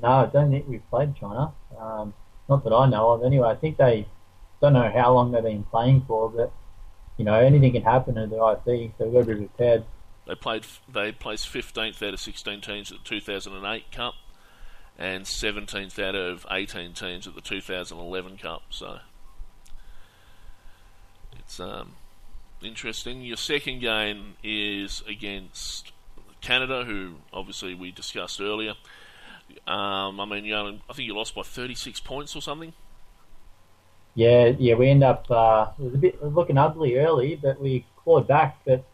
No, 0.00 0.08
I 0.08 0.26
don't 0.26 0.50
think 0.50 0.68
we've 0.68 0.88
played 0.90 1.16
China. 1.16 1.52
Um, 1.78 2.12
not 2.48 2.64
that 2.64 2.72
I 2.72 2.88
know 2.88 3.10
of. 3.10 3.24
Anyway, 3.24 3.48
I 3.48 3.54
think 3.54 3.78
they 3.78 4.06
don't 4.60 4.74
know 4.74 4.90
how 4.90 5.12
long 5.12 5.32
they've 5.32 5.42
been 5.42 5.64
playing 5.64 6.04
for, 6.06 6.28
but 6.28 6.52
you 7.16 7.24
know 7.24 7.34
anything 7.34 7.72
can 7.72 7.82
happen 7.82 8.18
at 8.18 8.30
the 8.30 8.36
IC, 8.36 8.92
so 8.98 9.06
we've 9.06 9.14
got 9.14 9.20
to 9.20 9.26
be 9.26 9.46
prepared. 9.46 9.84
They 10.26 10.34
played. 10.34 10.66
They 10.92 11.12
placed 11.12 11.48
15th 11.48 12.06
out 12.06 12.14
of 12.14 12.20
16 12.20 12.60
teams 12.60 12.92
at 12.92 12.98
the 12.98 13.04
2008 13.04 13.90
Cup, 13.90 14.14
and 14.98 15.24
17th 15.24 15.98
out 16.02 16.14
of 16.14 16.46
18 16.50 16.92
teams 16.92 17.26
at 17.26 17.34
the 17.34 17.40
2011 17.40 18.36
Cup. 18.36 18.62
So 18.70 18.98
it's 21.48 21.60
um, 21.60 21.92
interesting. 22.62 23.22
Your 23.22 23.38
second 23.38 23.80
game 23.80 24.34
is 24.44 25.02
against 25.08 25.92
Canada, 26.42 26.84
who 26.84 27.14
obviously 27.32 27.74
we 27.74 27.90
discussed 27.90 28.38
earlier. 28.38 28.74
Um, 29.66 30.20
I 30.20 30.26
mean, 30.26 30.44
you 30.44 30.52
know, 30.52 30.78
I 30.90 30.92
think 30.92 31.06
you 31.06 31.16
lost 31.16 31.34
by 31.34 31.40
36 31.40 32.00
points 32.00 32.36
or 32.36 32.42
something. 32.42 32.74
Yeah, 34.14 34.52
yeah, 34.58 34.74
we 34.74 34.90
end 34.90 35.02
up 35.02 35.30
uh, 35.30 35.68
it 35.78 35.84
was 35.84 35.94
a 35.94 35.98
bit 35.98 36.22
looking 36.22 36.58
ugly 36.58 36.98
early, 36.98 37.36
but 37.36 37.58
we 37.58 37.86
clawed 37.96 38.28
back. 38.28 38.58
But 38.66 38.84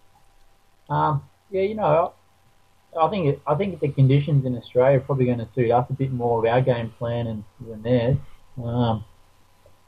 um, 0.89 1.25
yeah, 1.51 1.63
you 1.63 1.75
know, 1.75 2.13
I 2.97 3.09
think 3.09 3.27
it, 3.27 3.43
I 3.49 3.57
think 3.57 3.81
the 3.81 3.89
conditions 3.89 4.47
in 4.47 4.57
Australia 4.57 4.99
are 4.99 5.01
probably 5.01 5.25
going 5.25 5.39
to 5.39 5.49
suit 5.57 5.73
us 5.73 5.87
a 5.91 5.93
bit 5.93 6.13
more 6.13 6.39
of 6.39 6.53
our 6.53 6.61
game 6.61 6.95
plan 6.99 7.27
and 7.27 7.45
than 7.67 7.83
theirs. 7.83 8.17
Um, 8.63 9.05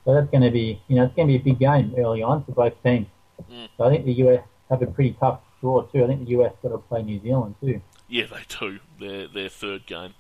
so 0.06 0.14
that's 0.14 0.30
going 0.30 0.42
to 0.42 0.50
be 0.50 0.80
you 0.88 0.96
know 0.96 1.04
it's 1.04 1.14
going 1.14 1.28
to 1.28 1.32
be 1.32 1.40
a 1.40 1.44
big 1.52 1.58
game 1.58 1.92
early 1.98 2.22
on 2.22 2.44
for 2.44 2.52
both 2.52 2.82
teams. 2.82 3.08
Mm. 3.52 3.68
So 3.76 3.84
I 3.84 3.90
think 3.90 4.06
the 4.06 4.12
US 4.12 4.44
have 4.70 4.80
a 4.80 4.86
pretty 4.86 5.16
tough 5.20 5.40
draw 5.60 5.82
too. 5.82 6.04
I 6.04 6.06
think 6.06 6.24
the 6.24 6.30
US 6.38 6.52
got 6.62 6.70
to 6.70 6.78
play 6.78 7.02
New 7.02 7.20
Zealand 7.20 7.56
too. 7.60 7.82
Yeah, 8.08 8.26
they 8.30 8.42
do. 8.48 8.78
Their 9.00 9.26
their 9.26 9.48
third 9.48 9.84
game 9.84 10.14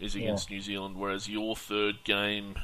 is 0.00 0.16
against 0.16 0.50
New 0.50 0.60
Zealand, 0.60 0.96
whereas 0.96 1.28
your 1.28 1.54
third 1.54 2.02
game 2.02 2.56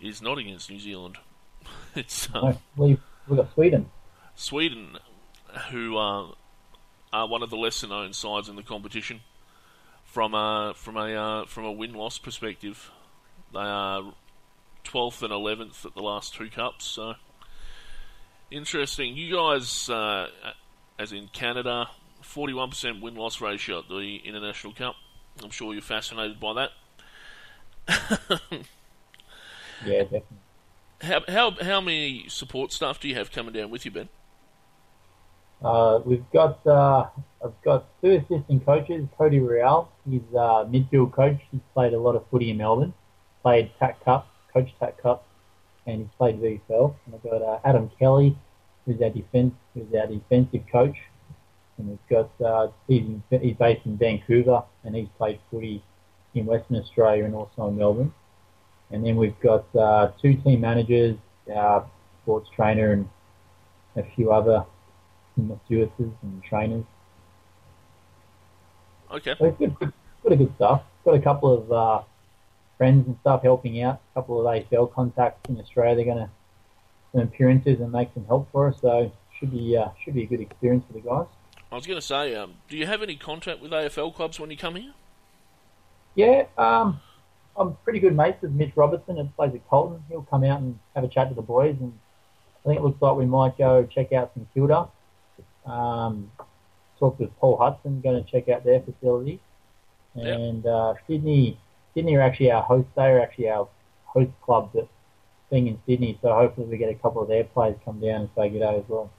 is 0.00 0.22
not 0.22 0.38
against 0.38 0.70
New 0.70 0.80
Zealand. 0.80 1.18
it's 1.94 2.28
um, 2.32 2.42
No, 2.44 2.58
we 2.76 2.98
we 3.28 3.36
got 3.36 3.52
Sweden. 3.52 3.90
Sweden, 4.36 4.98
who 5.70 5.96
are, 5.96 6.34
are 7.12 7.26
one 7.26 7.42
of 7.42 7.50
the 7.50 7.56
lesser 7.56 7.88
known 7.88 8.12
sides 8.12 8.48
in 8.48 8.56
the 8.56 8.62
competition. 8.62 9.20
From 10.04 10.34
a 10.34 10.72
from 10.76 10.96
a 10.96 11.14
uh, 11.14 11.46
from 11.46 11.64
a 11.64 11.72
win 11.72 11.94
loss 11.94 12.16
perspective, 12.16 12.90
they 13.52 13.58
are 13.58 14.14
twelfth 14.86 15.22
and 15.22 15.32
eleventh 15.32 15.84
at 15.84 15.94
the 15.94 16.02
last 16.02 16.34
two 16.34 16.48
cups. 16.48 16.84
So 16.86 17.14
interesting. 18.50 19.16
You 19.16 19.36
guys, 19.36 19.88
uh, 19.90 20.28
as 20.98 21.12
in 21.12 21.28
Canada, 21.28 21.88
forty 22.22 22.54
one 22.54 22.70
percent 22.70 23.02
win 23.02 23.14
loss 23.14 23.40
ratio 23.40 23.80
at 23.80 23.88
the 23.88 24.20
International 24.24 24.72
Cup. 24.72 24.94
I'm 25.42 25.50
sure 25.50 25.72
you're 25.74 25.82
fascinated 25.82 26.40
by 26.40 26.68
that. 27.88 28.60
Yeah, 29.84 30.02
definitely. 30.02 30.38
How 31.02 31.20
how 31.28 31.50
how 31.50 31.80
many 31.80 32.26
support 32.28 32.72
staff 32.72 32.98
do 33.00 33.08
you 33.08 33.14
have 33.16 33.30
coming 33.30 33.52
down 33.52 33.70
with 33.70 33.84
you, 33.84 33.90
Ben? 33.90 34.08
Uh, 35.62 36.00
we've 36.04 36.24
got 36.32 36.66
uh, 36.66 37.06
I've 37.44 37.60
got 37.62 37.86
two 38.00 38.12
assistant 38.12 38.64
coaches. 38.64 39.06
Cody 39.18 39.40
Real, 39.40 39.90
he's 40.08 40.22
uh, 40.32 40.64
midfield 40.64 41.12
coach. 41.12 41.38
He's 41.50 41.60
played 41.74 41.92
a 41.92 41.98
lot 41.98 42.16
of 42.16 42.24
footy 42.30 42.50
in 42.50 42.56
Melbourne. 42.56 42.94
Played 43.42 43.70
TAC 43.78 44.02
Cup, 44.04 44.26
coach 44.56 44.70
TAC 44.80 45.02
Cup, 45.02 45.26
and 45.86 46.00
he's 46.00 46.08
played 46.16 46.40
VFL. 46.40 46.94
And 47.04 47.14
I've 47.14 47.22
got 47.22 47.42
uh, 47.42 47.58
Adam 47.64 47.90
Kelly, 47.98 48.36
who's 48.84 49.00
our 49.02 49.10
defense, 49.10 49.54
who's 49.74 49.86
our 49.94 50.06
defensive 50.06 50.62
coach. 50.72 50.96
And 51.78 51.88
we've 51.88 52.08
got 52.08 52.30
uh, 52.44 52.68
he's, 52.88 53.02
in, 53.02 53.22
he's 53.40 53.56
based 53.56 53.84
in 53.84 53.98
Vancouver, 53.98 54.62
and 54.84 54.96
he's 54.96 55.08
played 55.18 55.40
footy 55.50 55.82
in 56.34 56.46
Western 56.46 56.76
Australia 56.76 57.24
and 57.24 57.34
also 57.34 57.68
in 57.68 57.76
Melbourne. 57.76 58.14
And 58.90 59.04
then 59.04 59.16
we've 59.16 59.38
got 59.40 59.66
uh, 59.76 60.12
two 60.22 60.34
team 60.36 60.60
managers, 60.60 61.16
our 61.54 61.86
sports 62.22 62.48
trainer, 62.54 62.92
and 62.92 63.08
a 63.96 64.04
few 64.14 64.32
other 64.32 64.64
stewardesses 65.66 66.12
and 66.22 66.42
trainers. 66.48 66.84
Okay. 69.12 69.34
So 69.38 69.46
it's 69.46 69.58
good, 69.58 69.78
good, 69.78 69.92
good, 70.22 70.32
a 70.32 70.36
good 70.36 70.52
stuff. 70.56 70.82
Got 71.04 71.14
a 71.14 71.20
couple 71.20 71.52
of 71.54 71.72
uh, 71.72 72.04
friends 72.78 73.06
and 73.06 73.16
stuff 73.20 73.42
helping 73.42 73.82
out. 73.82 74.00
A 74.12 74.20
couple 74.20 74.40
of 74.40 74.46
AFL 74.46 74.92
contacts 74.92 75.48
in 75.48 75.58
Australia. 75.60 75.96
They're 75.96 76.04
going 76.14 76.18
to 76.26 76.30
some 77.12 77.20
appearances 77.22 77.80
and 77.80 77.92
make 77.92 78.10
some 78.14 78.24
help 78.26 78.50
for 78.52 78.68
us. 78.68 78.76
So 78.80 79.10
should 79.38 79.50
be 79.50 79.76
uh, 79.76 79.88
should 80.04 80.14
be 80.14 80.22
a 80.22 80.26
good 80.26 80.40
experience 80.40 80.84
for 80.86 80.92
the 80.94 81.00
guys. 81.00 81.26
I 81.70 81.74
was 81.74 81.86
going 81.86 81.98
to 82.00 82.06
say, 82.06 82.34
um, 82.34 82.54
do 82.68 82.76
you 82.76 82.86
have 82.86 83.02
any 83.02 83.16
contact 83.16 83.60
with 83.60 83.72
AFL 83.72 84.14
clubs 84.14 84.38
when 84.38 84.50
you 84.50 84.56
come 84.56 84.76
here? 84.76 84.92
Yeah, 86.14 86.44
um, 86.56 87.00
I'm 87.56 87.74
pretty 87.84 87.98
good 87.98 88.16
mates 88.16 88.40
with 88.40 88.52
Mitch 88.52 88.72
Robertson 88.76 89.16
who 89.16 89.28
plays 89.36 89.52
at 89.54 89.68
Carlton. 89.68 90.02
He'll 90.08 90.22
come 90.22 90.44
out 90.44 90.60
and 90.60 90.78
have 90.94 91.04
a 91.04 91.08
chat 91.08 91.28
to 91.28 91.34
the 91.34 91.42
boys, 91.42 91.76
and 91.80 91.92
I 92.64 92.68
think 92.68 92.78
it 92.80 92.82
looks 92.84 93.02
like 93.02 93.16
we 93.16 93.26
might 93.26 93.58
go 93.58 93.84
check 93.84 94.12
out 94.12 94.30
St 94.34 94.46
Kilda. 94.54 94.88
Um, 95.66 96.30
talked 96.98 97.20
with 97.20 97.36
Paul 97.38 97.56
Hudson, 97.58 98.00
going 98.00 98.24
to 98.24 98.30
check 98.30 98.48
out 98.48 98.64
their 98.64 98.80
facility, 98.80 99.40
Yep. 100.14 100.38
and 100.38 100.66
uh, 100.66 100.94
Sydney. 101.06 101.58
Sydney 101.96 102.14
are 102.16 102.20
actually 102.20 102.50
our 102.50 102.62
host. 102.62 102.86
They 102.94 103.06
are 103.06 103.20
actually 103.20 103.48
our 103.48 103.68
host 104.04 104.30
club 104.42 104.70
that's 104.74 104.86
being 105.50 105.66
in 105.66 105.78
Sydney. 105.86 106.18
So 106.20 106.32
hopefully 106.34 106.66
we 106.66 106.76
get 106.76 106.90
a 106.90 106.94
couple 106.94 107.22
of 107.22 107.28
their 107.28 107.44
players 107.44 107.76
come 107.86 108.00
down 108.00 108.20
and 108.20 108.30
say 108.36 108.50
good 108.50 108.58
day 108.58 108.76
as 108.76 108.84
well. 108.86 109.10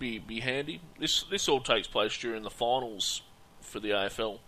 Be 0.00 0.18
be 0.18 0.40
handy. 0.40 0.80
This 0.98 1.22
this 1.30 1.48
all 1.48 1.60
takes 1.60 1.86
place 1.86 2.16
during 2.18 2.42
the 2.42 2.50
finals 2.50 3.22
for 3.60 3.80
the 3.80 3.90
AFL, 3.90 4.40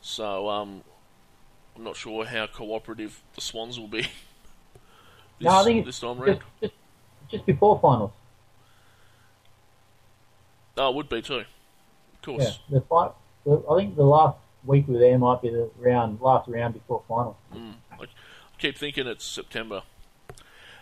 so 0.00 0.48
um, 0.48 0.82
I'm 1.74 1.82
not 1.82 1.96
sure 1.96 2.24
how 2.24 2.46
cooperative 2.46 3.20
the 3.34 3.40
Swans 3.40 3.80
will 3.80 3.88
be. 3.88 4.02
this, 4.02 4.10
no, 5.40 5.50
I 5.50 5.64
think 5.64 5.86
this 5.86 5.98
time 5.98 6.18
just, 6.18 6.28
around. 6.28 6.40
just 6.60 6.74
just 7.30 7.46
before 7.46 7.80
finals. 7.80 8.12
Oh, 10.76 10.90
it 10.90 10.94
would 10.94 11.08
be 11.08 11.22
too. 11.22 11.34
Of 11.38 11.44
Yeah, 11.44 12.36
course. 12.36 12.58
the 12.70 12.80
fight. 12.82 13.10
I 13.48 13.76
think 13.76 13.96
the 13.96 14.04
last 14.04 14.36
week 14.66 14.84
we're 14.88 14.98
there 14.98 15.18
might 15.18 15.42
be 15.42 15.50
the 15.50 15.70
round, 15.78 16.20
last 16.20 16.48
round 16.48 16.74
before 16.74 17.02
final. 17.08 17.38
Mm. 17.54 17.74
I 17.92 18.06
keep 18.58 18.76
thinking 18.76 19.06
it's 19.06 19.24
September. 19.24 19.82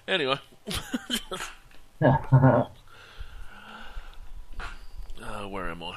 Anyway, 0.07 0.38
uh, 2.03 2.67
where 5.49 5.71
am 5.71 5.83
I? 5.83 5.97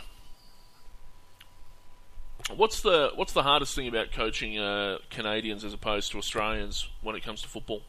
What's 2.56 2.82
the 2.82 3.12
what's 3.16 3.34
the 3.34 3.44
hardest 3.44 3.76
thing 3.76 3.90
about 3.90 4.14
coaching 4.14 4.58
uh, 4.58 5.00
Canadians 5.10 5.66
as 5.66 5.74
opposed 5.74 6.12
to 6.14 6.18
Australians 6.18 6.88
when 7.02 7.16
it 7.16 7.24
comes 7.24 7.42
to 7.42 7.50
football? 7.50 7.82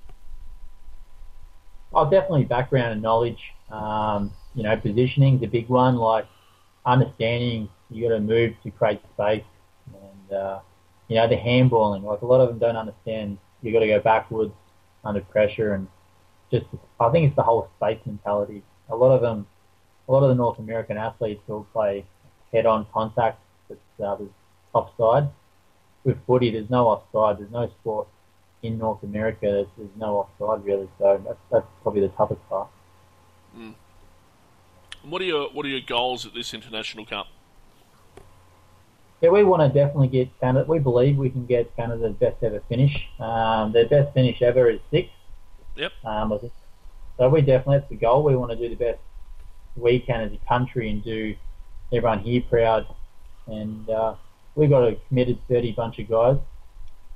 oh, 1.93 2.11
definitely 2.11 2.45
background 2.45 2.93
and 2.93 3.03
knowledge. 3.03 3.53
Um, 3.71 4.33
you 4.55 4.63
know, 4.63 4.77
positioning's 4.77 5.43
a 5.43 5.47
big 5.47 5.69
one. 5.69 5.97
Like 5.97 6.27
understanding 6.85 7.69
you 7.91 8.09
got 8.09 8.15
to 8.15 8.21
move 8.21 8.55
to 8.63 8.71
create 8.71 9.01
space, 9.15 9.45
uh, 10.33 10.61
you 11.09 11.17
know 11.17 11.29
the 11.29 11.37
handballing. 11.37 12.03
Like 12.03 12.23
a 12.23 12.27
lot 12.27 12.41
of 12.41 12.49
them 12.49 12.59
don't 12.59 12.77
understand. 12.77 13.39
You 13.63 13.73
got 13.73 13.81
to 13.81 13.89
go 13.89 14.01
backwards 14.01 14.53
under 15.05 15.21
pressure, 15.21 15.75
and 15.75 15.89
just 16.51 16.67
I 17.01 17.11
think 17.11 17.27
it's 17.27 17.37
the 17.37 17.43
whole 17.43 17.69
space 17.77 17.99
mentality. 18.07 18.63
A 18.91 18.97
lot 18.97 19.15
of 19.15 19.21
them, 19.21 19.47
a 20.09 20.13
lot 20.13 20.23
of 20.23 20.29
the 20.29 20.35
North 20.35 20.59
American 20.59 20.97
athletes 20.97 21.43
will 21.47 21.67
play 21.73 22.05
head-on 22.53 22.87
contact. 22.93 23.41
That's 23.69 23.81
uh, 24.03 24.17
there's 24.17 24.31
offside. 24.73 25.29
With 26.05 26.17
footy, 26.27 26.51
there's 26.51 26.71
no 26.71 26.87
offside. 26.89 27.39
There's 27.39 27.51
no 27.51 27.69
sport 27.81 28.09
in 28.63 28.79
North 28.79 29.03
America. 29.03 29.41
There's, 29.43 29.67
there's 29.77 29.97
no 29.97 30.17
offside 30.19 30.65
really. 30.65 30.89
So 30.99 31.21
that's, 31.27 31.39
that's 31.51 31.67
probably 31.83 32.03
the 32.03 32.09
toughest 32.09 32.41
part. 32.49 32.69
What 35.03 35.23
are 35.23 35.27
your 35.27 35.49
what 35.51 35.65
are 35.67 35.69
your 35.69 35.81
goals 35.81 36.27
at 36.27 36.35
this 36.35 36.55
international 36.55 37.07
cup? 37.07 37.29
Yeah, 39.21 39.31
we 39.31 39.43
want 39.43 39.63
to 39.63 39.69
definitely 39.69 40.09
get 40.09 40.29
Canada. 40.41 40.65
We 40.69 40.79
believe 40.79 41.17
we 41.17 41.31
can 41.31 41.47
get 41.47 41.75
Canada's 41.77 42.15
best 42.15 42.43
ever 42.43 42.63
finish. 42.69 42.95
Um, 43.19 43.73
their 43.73 43.89
best 43.89 44.15
finish 44.15 44.41
ever 44.43 44.71
is 44.71 44.81
sixth. 44.91 45.13
Yep. 45.77 45.93
Um, 46.05 46.39
so 47.17 47.29
we 47.29 47.41
definitely 47.41 47.79
that's 47.79 47.89
the 47.89 47.97
goal. 47.97 48.23
We 48.23 48.37
want 48.37 48.53
to 48.53 48.57
do 48.57 48.69
the 48.69 48.77
best 48.77 49.01
we 49.77 49.99
can 50.01 50.21
as 50.21 50.33
a 50.33 50.49
country 50.49 50.91
and 50.91 51.03
do 51.03 51.35
everyone 51.93 52.21
here 52.21 52.43
proud. 52.49 52.87
And 53.47 53.89
uh, 53.89 54.15
we've 54.55 54.71
got 54.71 54.85
a 54.85 54.97
committed 55.09 55.39
30 55.49 55.73
bunch 55.73 55.99
of 55.99 56.09
guys. 56.09 56.37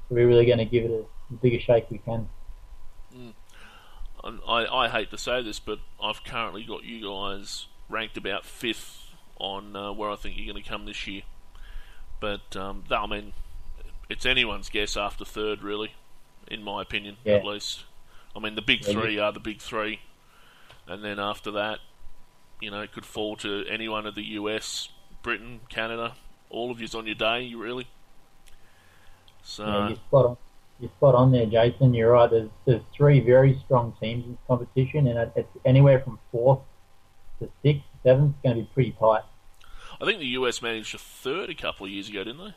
So 0.08 0.14
we're 0.14 0.26
really 0.26 0.46
going 0.46 0.58
to 0.58 0.64
give 0.64 0.84
it 0.84 0.90
a, 0.90 1.04
the 1.30 1.36
biggest 1.40 1.66
shake 1.66 1.90
we 1.90 1.98
can. 1.98 2.28
And 4.24 4.40
I, 4.46 4.66
I 4.66 4.88
hate 4.88 5.10
to 5.10 5.18
say 5.18 5.42
this, 5.42 5.58
but 5.58 5.78
I've 6.02 6.24
currently 6.24 6.64
got 6.64 6.84
you 6.84 7.04
guys 7.04 7.66
ranked 7.88 8.16
about 8.16 8.44
fifth 8.44 9.10
on 9.38 9.74
uh, 9.74 9.92
where 9.92 10.10
I 10.10 10.16
think 10.16 10.36
you're 10.36 10.52
going 10.52 10.62
to 10.62 10.68
come 10.68 10.86
this 10.86 11.06
year. 11.06 11.22
But 12.22 12.56
um, 12.56 12.84
I 12.88 13.04
mean, 13.08 13.32
it's 14.08 14.24
anyone's 14.24 14.68
guess 14.70 14.96
after 14.96 15.24
third, 15.24 15.60
really, 15.60 15.94
in 16.46 16.62
my 16.62 16.80
opinion, 16.80 17.16
Yeah. 17.24 17.34
at 17.34 17.44
least. 17.44 17.84
I 18.36 18.38
mean, 18.38 18.54
the 18.54 18.62
big 18.62 18.86
Yeah, 18.86 18.92
three 18.92 19.18
are 19.18 19.32
the 19.32 19.40
big 19.40 19.60
three, 19.60 19.98
and 20.86 21.04
then 21.04 21.18
after 21.18 21.50
that, 21.50 21.80
you 22.60 22.70
know, 22.70 22.80
it 22.80 22.92
could 22.92 23.04
fall 23.04 23.34
to 23.38 23.66
anyone 23.68 24.06
of 24.06 24.14
the 24.14 24.22
US, 24.38 24.88
Britain, 25.24 25.62
Canada. 25.68 26.14
All 26.48 26.70
of 26.70 26.80
you's 26.80 26.94
on 26.94 27.06
your 27.06 27.16
day, 27.16 27.42
you 27.42 27.60
really. 27.60 27.88
So 29.42 29.66
Yeah, 29.66 29.88
you're 29.88 29.96
spot 29.96 30.26
on. 30.26 30.36
You're 30.78 30.90
spot 30.92 31.14
on 31.16 31.32
there, 31.32 31.46
Jason. 31.46 31.92
You're 31.92 32.12
right. 32.12 32.30
There's, 32.30 32.50
there's 32.66 32.82
three 32.96 33.18
very 33.18 33.58
strong 33.64 33.94
teams 34.00 34.24
in 34.26 34.38
competition, 34.46 35.08
and 35.08 35.32
it's 35.34 35.48
anywhere 35.64 36.00
from 36.00 36.20
fourth 36.30 36.60
to 37.40 37.48
sixth, 37.62 37.82
seventh. 38.04 38.34
It's 38.36 38.42
going 38.44 38.56
to 38.56 38.62
be 38.62 38.68
pretty 38.74 38.92
tight. 38.92 39.22
I 40.02 40.04
think 40.04 40.18
the 40.18 40.26
US 40.26 40.60
managed 40.60 40.94
a 40.96 40.98
third 40.98 41.48
a 41.48 41.54
couple 41.54 41.86
of 41.86 41.92
years 41.92 42.08
ago, 42.08 42.24
didn't 42.24 42.44
they? 42.44 42.54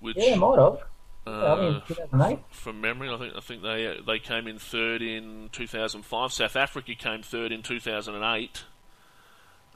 Which, 0.00 0.16
Yeah, 0.18 0.34
might 0.36 0.58
have. 0.58 0.78
uh, 1.26 1.54
I 1.54 1.60
mean, 1.60 1.82
2008. 1.88 2.38
from 2.50 2.80
memory, 2.80 3.08
I 3.10 3.16
think 3.16 3.34
I 3.36 3.40
think 3.40 3.62
they 3.62 4.00
they 4.06 4.18
came 4.18 4.46
in 4.46 4.58
third 4.58 5.00
in 5.02 5.48
2005. 5.52 6.32
South 6.32 6.56
Africa 6.56 6.94
came 6.94 7.22
third 7.22 7.52
in 7.52 7.62
2008. 7.62 8.64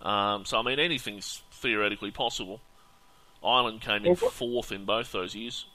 Um, 0.02 0.44
so 0.44 0.58
I 0.58 0.62
mean, 0.62 0.78
anything's 0.78 1.42
theoretically 1.50 2.10
possible. 2.10 2.60
Ireland 3.42 3.80
came 3.80 4.04
in 4.04 4.16
fourth 4.16 4.70
in 4.72 4.84
both 4.84 5.12
those 5.12 5.34
years. 5.34 5.66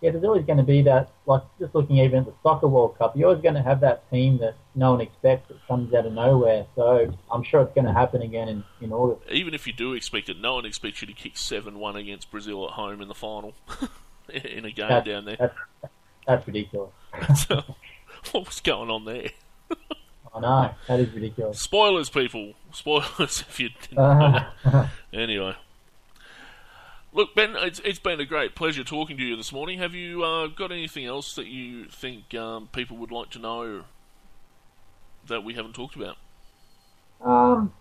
Yeah, 0.00 0.12
there's 0.12 0.24
always 0.24 0.44
going 0.44 0.58
to 0.58 0.64
be 0.64 0.82
that, 0.82 1.10
like 1.26 1.42
just 1.58 1.74
looking 1.74 1.98
even 1.98 2.20
at 2.20 2.26
the 2.26 2.34
Soccer 2.42 2.68
World 2.68 2.96
Cup, 2.98 3.16
you're 3.16 3.28
always 3.28 3.42
going 3.42 3.56
to 3.56 3.62
have 3.62 3.80
that 3.80 4.08
team 4.10 4.38
that 4.38 4.54
no 4.76 4.92
one 4.92 5.00
expects 5.00 5.48
that 5.48 5.66
comes 5.66 5.92
out 5.92 6.06
of 6.06 6.12
nowhere. 6.12 6.66
So 6.76 7.12
I'm 7.32 7.42
sure 7.42 7.62
it's 7.62 7.74
going 7.74 7.86
to 7.86 7.92
happen 7.92 8.22
again 8.22 8.48
in, 8.48 8.64
in 8.80 8.92
August. 8.92 9.28
Even 9.30 9.54
if 9.54 9.66
you 9.66 9.72
do 9.72 9.94
expect 9.94 10.28
it, 10.28 10.38
no 10.38 10.54
one 10.54 10.64
expects 10.64 11.00
you 11.00 11.08
to 11.08 11.12
kick 11.12 11.36
7 11.36 11.78
1 11.78 11.96
against 11.96 12.30
Brazil 12.30 12.64
at 12.66 12.74
home 12.74 13.00
in 13.00 13.08
the 13.08 13.14
final 13.14 13.54
in 14.28 14.64
a 14.64 14.70
game 14.70 14.88
That's, 14.88 15.06
down 15.06 15.24
there. 15.24 15.36
that's, 15.36 15.54
that's 16.26 16.46
ridiculous. 16.46 16.90
So, 17.48 17.62
what 18.32 18.46
was 18.46 18.60
going 18.60 18.90
on 18.90 19.04
there? 19.04 19.30
I 20.34 20.40
know, 20.40 20.74
that 20.86 21.00
is 21.00 21.12
ridiculous. 21.12 21.58
Spoilers, 21.58 22.10
people. 22.10 22.52
Spoilers 22.72 23.40
if 23.48 23.58
you 23.58 23.70
didn't 23.70 23.96
know 23.96 24.02
uh-huh. 24.04 24.70
that. 24.70 24.90
Anyway. 25.12 25.56
Look, 27.12 27.34
Ben, 27.34 27.56
it's, 27.56 27.80
it's 27.84 27.98
been 27.98 28.20
a 28.20 28.26
great 28.26 28.54
pleasure 28.54 28.84
talking 28.84 29.16
to 29.16 29.22
you 29.22 29.34
this 29.34 29.52
morning. 29.52 29.78
Have 29.78 29.94
you 29.94 30.22
uh, 30.22 30.46
got 30.48 30.70
anything 30.70 31.06
else 31.06 31.34
that 31.36 31.46
you 31.46 31.86
think 31.86 32.34
um, 32.34 32.68
people 32.72 32.96
would 32.98 33.10
like 33.10 33.30
to 33.30 33.38
know 33.38 33.84
that 35.26 35.42
we 35.42 35.54
haven't 35.54 35.74
talked 35.74 35.96
about? 35.96 36.16
Um, 37.22 37.72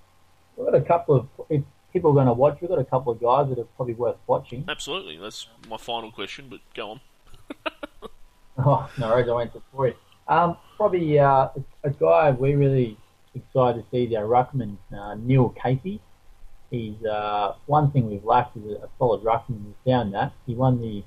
we've 0.56 0.66
got 0.66 0.76
a 0.76 0.82
couple 0.82 1.16
of, 1.16 1.28
if 1.50 1.62
people 1.92 2.12
are 2.12 2.14
going 2.14 2.28
to 2.28 2.34
watch, 2.34 2.60
we've 2.62 2.70
got 2.70 2.80
a 2.80 2.86
couple 2.86 3.12
of 3.12 3.22
guys 3.22 3.50
that 3.50 3.60
are 3.60 3.68
probably 3.76 3.96
worth 3.96 4.16
watching. 4.28 4.64
Absolutely. 4.68 5.18
That's 5.18 5.48
my 5.70 5.78
final 5.78 6.12
question, 6.12 6.48
but 6.50 6.60
go 6.74 6.92
on. 6.92 7.02
Oh, 8.60 8.90
no 8.98 9.14
I 9.14 9.22
went 9.22 9.54
to 9.54 9.62
for 9.72 9.88
it. 9.88 9.98
Um, 10.28 10.58
probably 10.78 11.20
uh, 11.20 11.50
a 11.84 11.90
guy 11.92 12.32
we're 12.32 12.58
really 12.58 12.98
excited 13.36 13.84
to 13.84 13.90
see, 13.92 14.08
the 14.08 14.16
ruckman, 14.16 14.78
uh, 14.92 15.14
Neil 15.14 15.50
Casey. 15.50 16.02
He's 16.70 17.02
uh, 17.06 17.54
one 17.66 17.92
thing 17.92 18.10
we've 18.10 18.24
lacked 18.26 18.58
is 18.58 18.64
a, 18.66 18.86
a 18.86 18.90
solid 18.98 19.24
ruckman. 19.24 19.64
We 19.66 19.92
found 19.92 20.14
that 20.14 20.34
he 20.46 20.54
won 20.56 20.82
the 20.82 21.04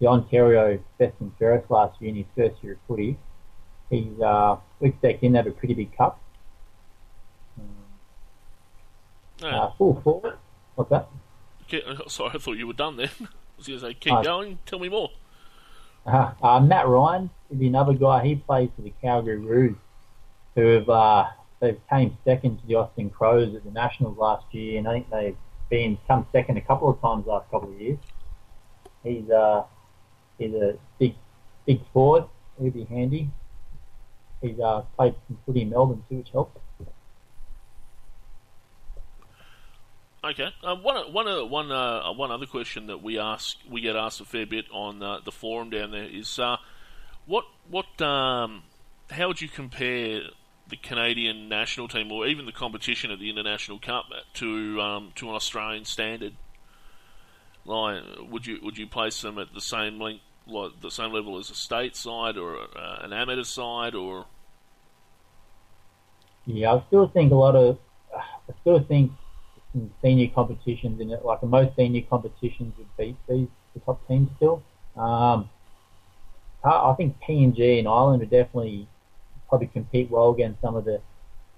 the 0.00 0.06
Ontario 0.08 0.78
Best 0.98 1.14
and 1.20 1.32
Fairest 1.38 1.70
last 1.70 2.00
year 2.00 2.10
in 2.10 2.16
his 2.16 2.26
first 2.36 2.62
year 2.62 2.72
of 2.74 2.78
footy. 2.88 3.18
He's 3.90 4.20
uh, 4.20 4.56
we 4.80 4.88
expect 4.90 5.22
him 5.22 5.32
to 5.32 5.38
have 5.38 5.46
a 5.46 5.50
pretty 5.50 5.74
big 5.74 5.96
cup. 5.96 6.18
No, 9.40 9.48
Uh, 9.48 9.70
full 9.76 10.00
forward. 10.02 10.38
What's 10.76 10.90
that? 10.90 11.08
ke- 11.68 11.82
sorry, 12.10 12.30
I 12.34 12.38
thought 12.38 12.52
you 12.58 12.66
were 12.66 12.72
done 12.72 12.96
then. 12.96 13.10
I 13.20 13.26
was 13.58 13.66
going 13.66 13.80
to 13.80 13.86
say, 13.86 13.94
keep 13.94 14.12
Uh, 14.12 14.22
going, 14.22 14.58
tell 14.66 14.78
me 14.78 14.88
more. 14.88 15.10
Uh, 16.06 16.32
uh, 16.42 16.60
Matt 16.60 16.86
Ryan 16.88 17.30
be 17.56 17.66
another 17.68 17.92
guy. 17.94 18.24
He 18.24 18.36
plays 18.36 18.70
for 18.76 18.82
the 18.82 18.92
Calgary 19.02 19.38
Roos, 19.38 19.76
who 20.54 20.66
have 20.66 20.88
uh, 20.88 21.26
they 21.62 21.78
came 21.88 22.18
second 22.24 22.58
to 22.58 22.66
the 22.66 22.74
Austin 22.74 23.08
Crows 23.08 23.54
at 23.54 23.64
the 23.64 23.70
Nationals 23.70 24.18
last 24.18 24.44
year, 24.52 24.78
and 24.78 24.88
I 24.88 24.94
think 24.94 25.10
they've 25.10 25.36
been 25.70 25.96
come 26.08 26.26
second 26.32 26.58
a 26.58 26.60
couple 26.60 26.90
of 26.90 27.00
times 27.00 27.24
last 27.24 27.48
couple 27.50 27.72
of 27.72 27.80
years. 27.80 27.98
He's 29.04 29.30
uh, 29.30 29.62
he's 30.38 30.52
a 30.54 30.76
big 30.98 31.14
big 31.64 31.80
forward. 31.92 32.24
He'd 32.60 32.74
be 32.74 32.84
handy. 32.84 33.30
He's 34.42 34.58
uh, 34.58 34.82
played 34.96 35.14
some 35.28 35.38
footy 35.46 35.62
in 35.62 35.70
Melbourne 35.70 36.04
too, 36.08 36.16
which 36.16 36.30
helps. 36.30 36.58
Okay. 40.24 40.48
Um, 40.62 40.84
one, 40.84 41.12
one, 41.12 41.26
uh, 41.26 41.44
one, 41.44 41.72
uh, 41.72 42.12
one 42.12 42.30
other 42.30 42.46
question 42.46 42.86
that 42.86 43.02
we 43.02 43.18
ask, 43.18 43.56
we 43.68 43.80
get 43.80 43.96
asked 43.96 44.20
a 44.20 44.24
fair 44.24 44.46
bit 44.46 44.66
on 44.72 45.02
uh, 45.02 45.18
the 45.24 45.32
forum 45.32 45.70
down 45.70 45.90
there 45.90 46.04
is, 46.04 46.38
uh, 46.38 46.58
what, 47.26 47.44
what, 47.68 48.00
um, 48.00 48.62
how 49.10 49.26
would 49.26 49.40
you 49.40 49.48
compare 49.48 50.20
the 50.68 50.76
Canadian 50.76 51.48
national 51.48 51.88
team 51.88 52.10
or 52.10 52.26
even 52.26 52.46
the 52.46 52.52
competition 52.52 53.10
at 53.10 53.18
the 53.18 53.30
International 53.30 53.78
Cup 53.78 54.06
to 54.34 54.80
um, 54.80 55.12
to 55.16 55.28
an 55.28 55.34
Australian 55.34 55.84
standard? 55.84 56.34
Like, 57.64 58.02
would 58.30 58.46
you 58.46 58.58
would 58.62 58.78
you 58.78 58.86
place 58.86 59.20
them 59.22 59.38
at 59.38 59.54
the 59.54 59.60
same 59.60 60.00
length, 60.00 60.22
like 60.46 60.80
the 60.80 60.90
same 60.90 61.12
level 61.12 61.38
as 61.38 61.50
a 61.50 61.54
state 61.54 61.96
side 61.96 62.36
or 62.36 62.58
uh, 62.58 63.00
an 63.02 63.12
amateur 63.12 63.44
side, 63.44 63.94
or 63.94 64.26
Yeah, 66.46 66.74
I 66.74 66.82
still 66.88 67.08
think 67.08 67.32
a 67.32 67.36
lot 67.36 67.54
of, 67.54 67.78
I 68.16 68.52
still 68.62 68.80
think 68.80 69.12
in 69.74 69.90
senior 70.02 70.28
competitions, 70.28 71.00
in 71.00 71.10
it, 71.10 71.24
like 71.24 71.42
most 71.42 71.76
senior 71.76 72.02
competitions, 72.02 72.74
would 72.76 72.96
beat 72.96 73.16
these 73.28 73.48
the 73.74 73.80
top 73.80 74.06
teams 74.06 74.28
still. 74.36 74.62
Um, 74.96 75.48
I 76.64 76.94
think 76.96 77.16
PNG 77.26 77.78
and 77.78 77.88
Ireland 77.88 78.22
are 78.22 78.26
definitely 78.26 78.86
probably 79.52 79.66
compete 79.66 80.10
well 80.10 80.30
against 80.30 80.62
some 80.62 80.76
of 80.76 80.86
the 80.86 80.98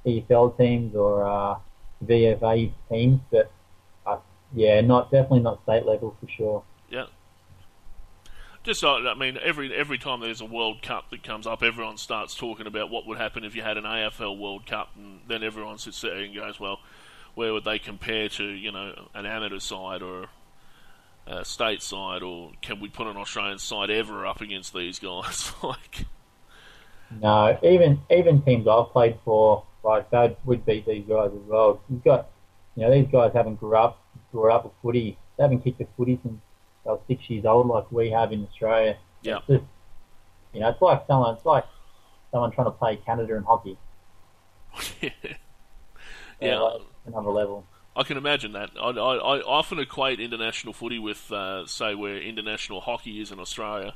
EFL 0.04 0.58
teams 0.58 0.96
or 0.96 1.24
uh, 1.24 1.54
VFA 2.04 2.72
teams, 2.90 3.20
but 3.30 3.52
uh, 4.04 4.16
yeah, 4.52 4.80
not 4.80 5.12
definitely 5.12 5.38
not 5.38 5.62
state 5.62 5.86
level 5.86 6.16
for 6.20 6.28
sure. 6.28 6.64
Yeah. 6.90 7.06
Just 8.64 8.82
I 8.82 9.14
mean, 9.14 9.38
every 9.40 9.72
every 9.72 9.98
time 9.98 10.18
there's 10.18 10.40
a 10.40 10.44
World 10.44 10.82
Cup 10.82 11.10
that 11.10 11.22
comes 11.22 11.46
up, 11.46 11.62
everyone 11.62 11.96
starts 11.96 12.34
talking 12.34 12.66
about 12.66 12.90
what 12.90 13.06
would 13.06 13.16
happen 13.18 13.44
if 13.44 13.54
you 13.54 13.62
had 13.62 13.76
an 13.76 13.84
AFL 13.84 14.38
World 14.38 14.66
Cup, 14.66 14.88
and 14.96 15.20
then 15.28 15.44
everyone 15.44 15.78
sits 15.78 16.00
there 16.00 16.16
and 16.16 16.34
goes, 16.34 16.58
"Well, 16.58 16.80
where 17.36 17.52
would 17.52 17.64
they 17.64 17.78
compare 17.78 18.28
to, 18.30 18.44
you 18.44 18.72
know, 18.72 19.08
an 19.14 19.24
amateur 19.24 19.60
side 19.60 20.02
or 20.02 20.26
a 21.28 21.44
state 21.44 21.80
side, 21.80 22.24
or 22.24 22.52
can 22.60 22.80
we 22.80 22.88
put 22.88 23.06
an 23.06 23.16
Australian 23.16 23.60
side 23.60 23.90
ever 23.90 24.26
up 24.26 24.40
against 24.40 24.74
these 24.74 24.98
guys?" 24.98 25.52
like, 25.62 26.06
No, 27.20 27.58
even 27.62 28.00
even 28.10 28.42
teams 28.42 28.66
I've 28.66 28.90
played 28.90 29.18
for, 29.24 29.64
like 29.82 30.10
they 30.10 30.36
would 30.44 30.64
beat 30.66 30.86
these 30.86 31.04
guys 31.08 31.30
as 31.34 31.48
well. 31.48 31.80
You've 31.88 32.04
got, 32.04 32.28
you 32.76 32.82
know, 32.82 32.90
these 32.90 33.08
guys 33.10 33.32
haven't 33.34 33.56
grew 33.56 33.76
up 33.76 34.00
grew 34.32 34.50
up 34.52 34.64
with 34.64 34.72
footy. 34.82 35.16
They 35.36 35.44
haven't 35.44 35.60
kicked 35.60 35.80
a 35.80 35.86
footy 35.96 36.18
since 36.22 36.40
they 36.84 36.90
were 36.90 36.98
six 37.08 37.28
years 37.30 37.44
old, 37.44 37.66
like 37.68 37.90
we 37.90 38.10
have 38.10 38.32
in 38.32 38.44
Australia. 38.44 38.96
Yeah. 39.22 39.38
It's 39.38 39.46
just, 39.46 39.64
you 40.52 40.60
know, 40.60 40.68
it's 40.68 40.82
like 40.82 41.04
someone, 41.06 41.36
it's 41.36 41.46
like 41.46 41.64
someone 42.30 42.50
trying 42.50 42.66
to 42.66 42.72
play 42.72 42.96
Canada 42.96 43.36
in 43.36 43.42
hockey. 43.44 43.78
yeah, 45.00 45.10
They're 45.20 45.34
yeah. 46.40 46.58
like 46.58 46.82
another 47.06 47.30
level. 47.30 47.64
I 47.96 48.02
can 48.02 48.16
imagine 48.16 48.52
that. 48.52 48.70
I, 48.80 48.88
I, 48.88 49.16
I 49.16 49.40
often 49.42 49.78
equate 49.78 50.18
international 50.18 50.72
footy 50.72 50.98
with, 50.98 51.30
uh, 51.30 51.64
say, 51.66 51.94
where 51.94 52.18
international 52.18 52.80
hockey 52.80 53.20
is 53.20 53.30
in 53.30 53.38
Australia. 53.38 53.94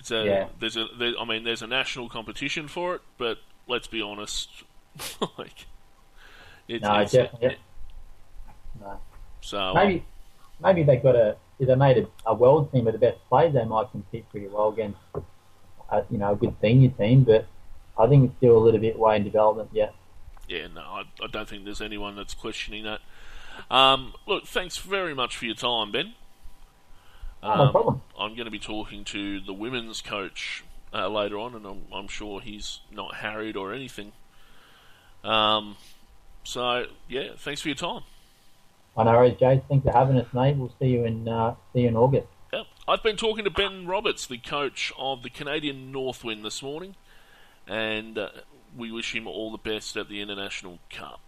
It's 0.00 0.10
a 0.10 0.24
Yeah. 0.24 0.48
there's 0.58 0.76
a 0.76 0.86
there, 0.98 1.12
I 1.20 1.24
mean 1.26 1.44
there's 1.44 1.62
a 1.62 1.66
national 1.66 2.08
competition 2.08 2.66
for 2.68 2.94
it, 2.96 3.02
but 3.18 3.38
let's 3.68 3.86
be 3.86 4.00
honest, 4.02 4.48
like 5.38 5.66
it's, 6.66 6.82
No, 6.82 6.94
it's 7.00 7.12
definitely. 7.12 7.58
No. 8.80 8.98
so 9.42 9.74
Maybe, 9.74 10.04
maybe 10.62 10.82
they 10.84 10.96
got 10.96 11.14
a 11.14 11.36
if 11.58 11.68
they 11.68 11.74
made 11.74 11.98
a, 11.98 12.06
a 12.26 12.34
world 12.34 12.72
team 12.72 12.86
of 12.86 12.94
the 12.94 12.98
best 12.98 13.18
players, 13.28 13.52
they 13.52 13.64
might 13.66 13.90
compete 13.90 14.28
pretty 14.30 14.48
well 14.48 14.70
against, 14.70 14.98
a, 15.92 16.02
you 16.10 16.16
know, 16.16 16.32
a 16.32 16.36
good 16.36 16.54
senior 16.62 16.88
team. 16.90 17.24
But 17.24 17.46
I 17.98 18.06
think 18.06 18.24
it's 18.30 18.36
still 18.38 18.56
a 18.56 18.62
little 18.64 18.80
bit 18.80 18.98
way 18.98 19.16
in 19.16 19.24
development 19.24 19.68
yet. 19.72 19.94
yeah, 20.48 20.68
no, 20.74 20.80
I, 20.80 21.02
I 21.22 21.26
don't 21.30 21.46
think 21.46 21.64
there's 21.66 21.82
anyone 21.82 22.16
that's 22.16 22.32
questioning 22.32 22.84
that. 22.84 23.00
Um, 23.70 24.14
look, 24.26 24.46
thanks 24.46 24.78
very 24.78 25.14
much 25.14 25.36
for 25.36 25.44
your 25.44 25.54
time, 25.54 25.92
Ben. 25.92 26.14
Oh, 27.42 27.54
no 27.56 27.62
Um, 27.62 27.70
problem. 27.72 28.02
I'm 28.18 28.34
going 28.34 28.44
to 28.44 28.50
be 28.50 28.58
talking 28.58 29.04
to 29.04 29.40
the 29.40 29.52
women's 29.52 30.00
coach 30.02 30.62
uh, 30.92 31.08
later 31.08 31.38
on, 31.38 31.54
and 31.54 31.64
I'm, 31.66 31.82
I'm 31.92 32.08
sure 32.08 32.40
he's 32.40 32.80
not 32.90 33.16
harried 33.16 33.56
or 33.56 33.72
anything. 33.72 34.12
Um, 35.24 35.76
so 36.44 36.86
yeah, 37.08 37.28
thanks 37.36 37.60
for 37.60 37.68
your 37.68 37.74
time. 37.76 38.02
I 38.96 39.04
know, 39.04 39.28
Jay. 39.30 39.62
Thanks 39.68 39.84
for 39.84 39.92
having 39.92 40.18
us, 40.18 40.26
mate. 40.32 40.56
We'll 40.56 40.72
see 40.78 40.88
you 40.88 41.04
in 41.04 41.28
uh, 41.28 41.54
see 41.72 41.82
you 41.82 41.88
in 41.88 41.96
August. 41.96 42.26
Yep. 42.52 42.66
I've 42.88 43.02
been 43.02 43.16
talking 43.16 43.44
to 43.44 43.50
Ben 43.50 43.86
Roberts, 43.86 44.26
the 44.26 44.38
coach 44.38 44.92
of 44.98 45.22
the 45.22 45.30
Canadian 45.30 45.92
Northwind, 45.92 46.42
this 46.42 46.62
morning, 46.62 46.96
and 47.66 48.18
uh, 48.18 48.28
we 48.76 48.90
wish 48.90 49.14
him 49.14 49.26
all 49.26 49.50
the 49.52 49.58
best 49.58 49.96
at 49.96 50.08
the 50.08 50.20
International 50.20 50.78
Cup. 50.90 51.18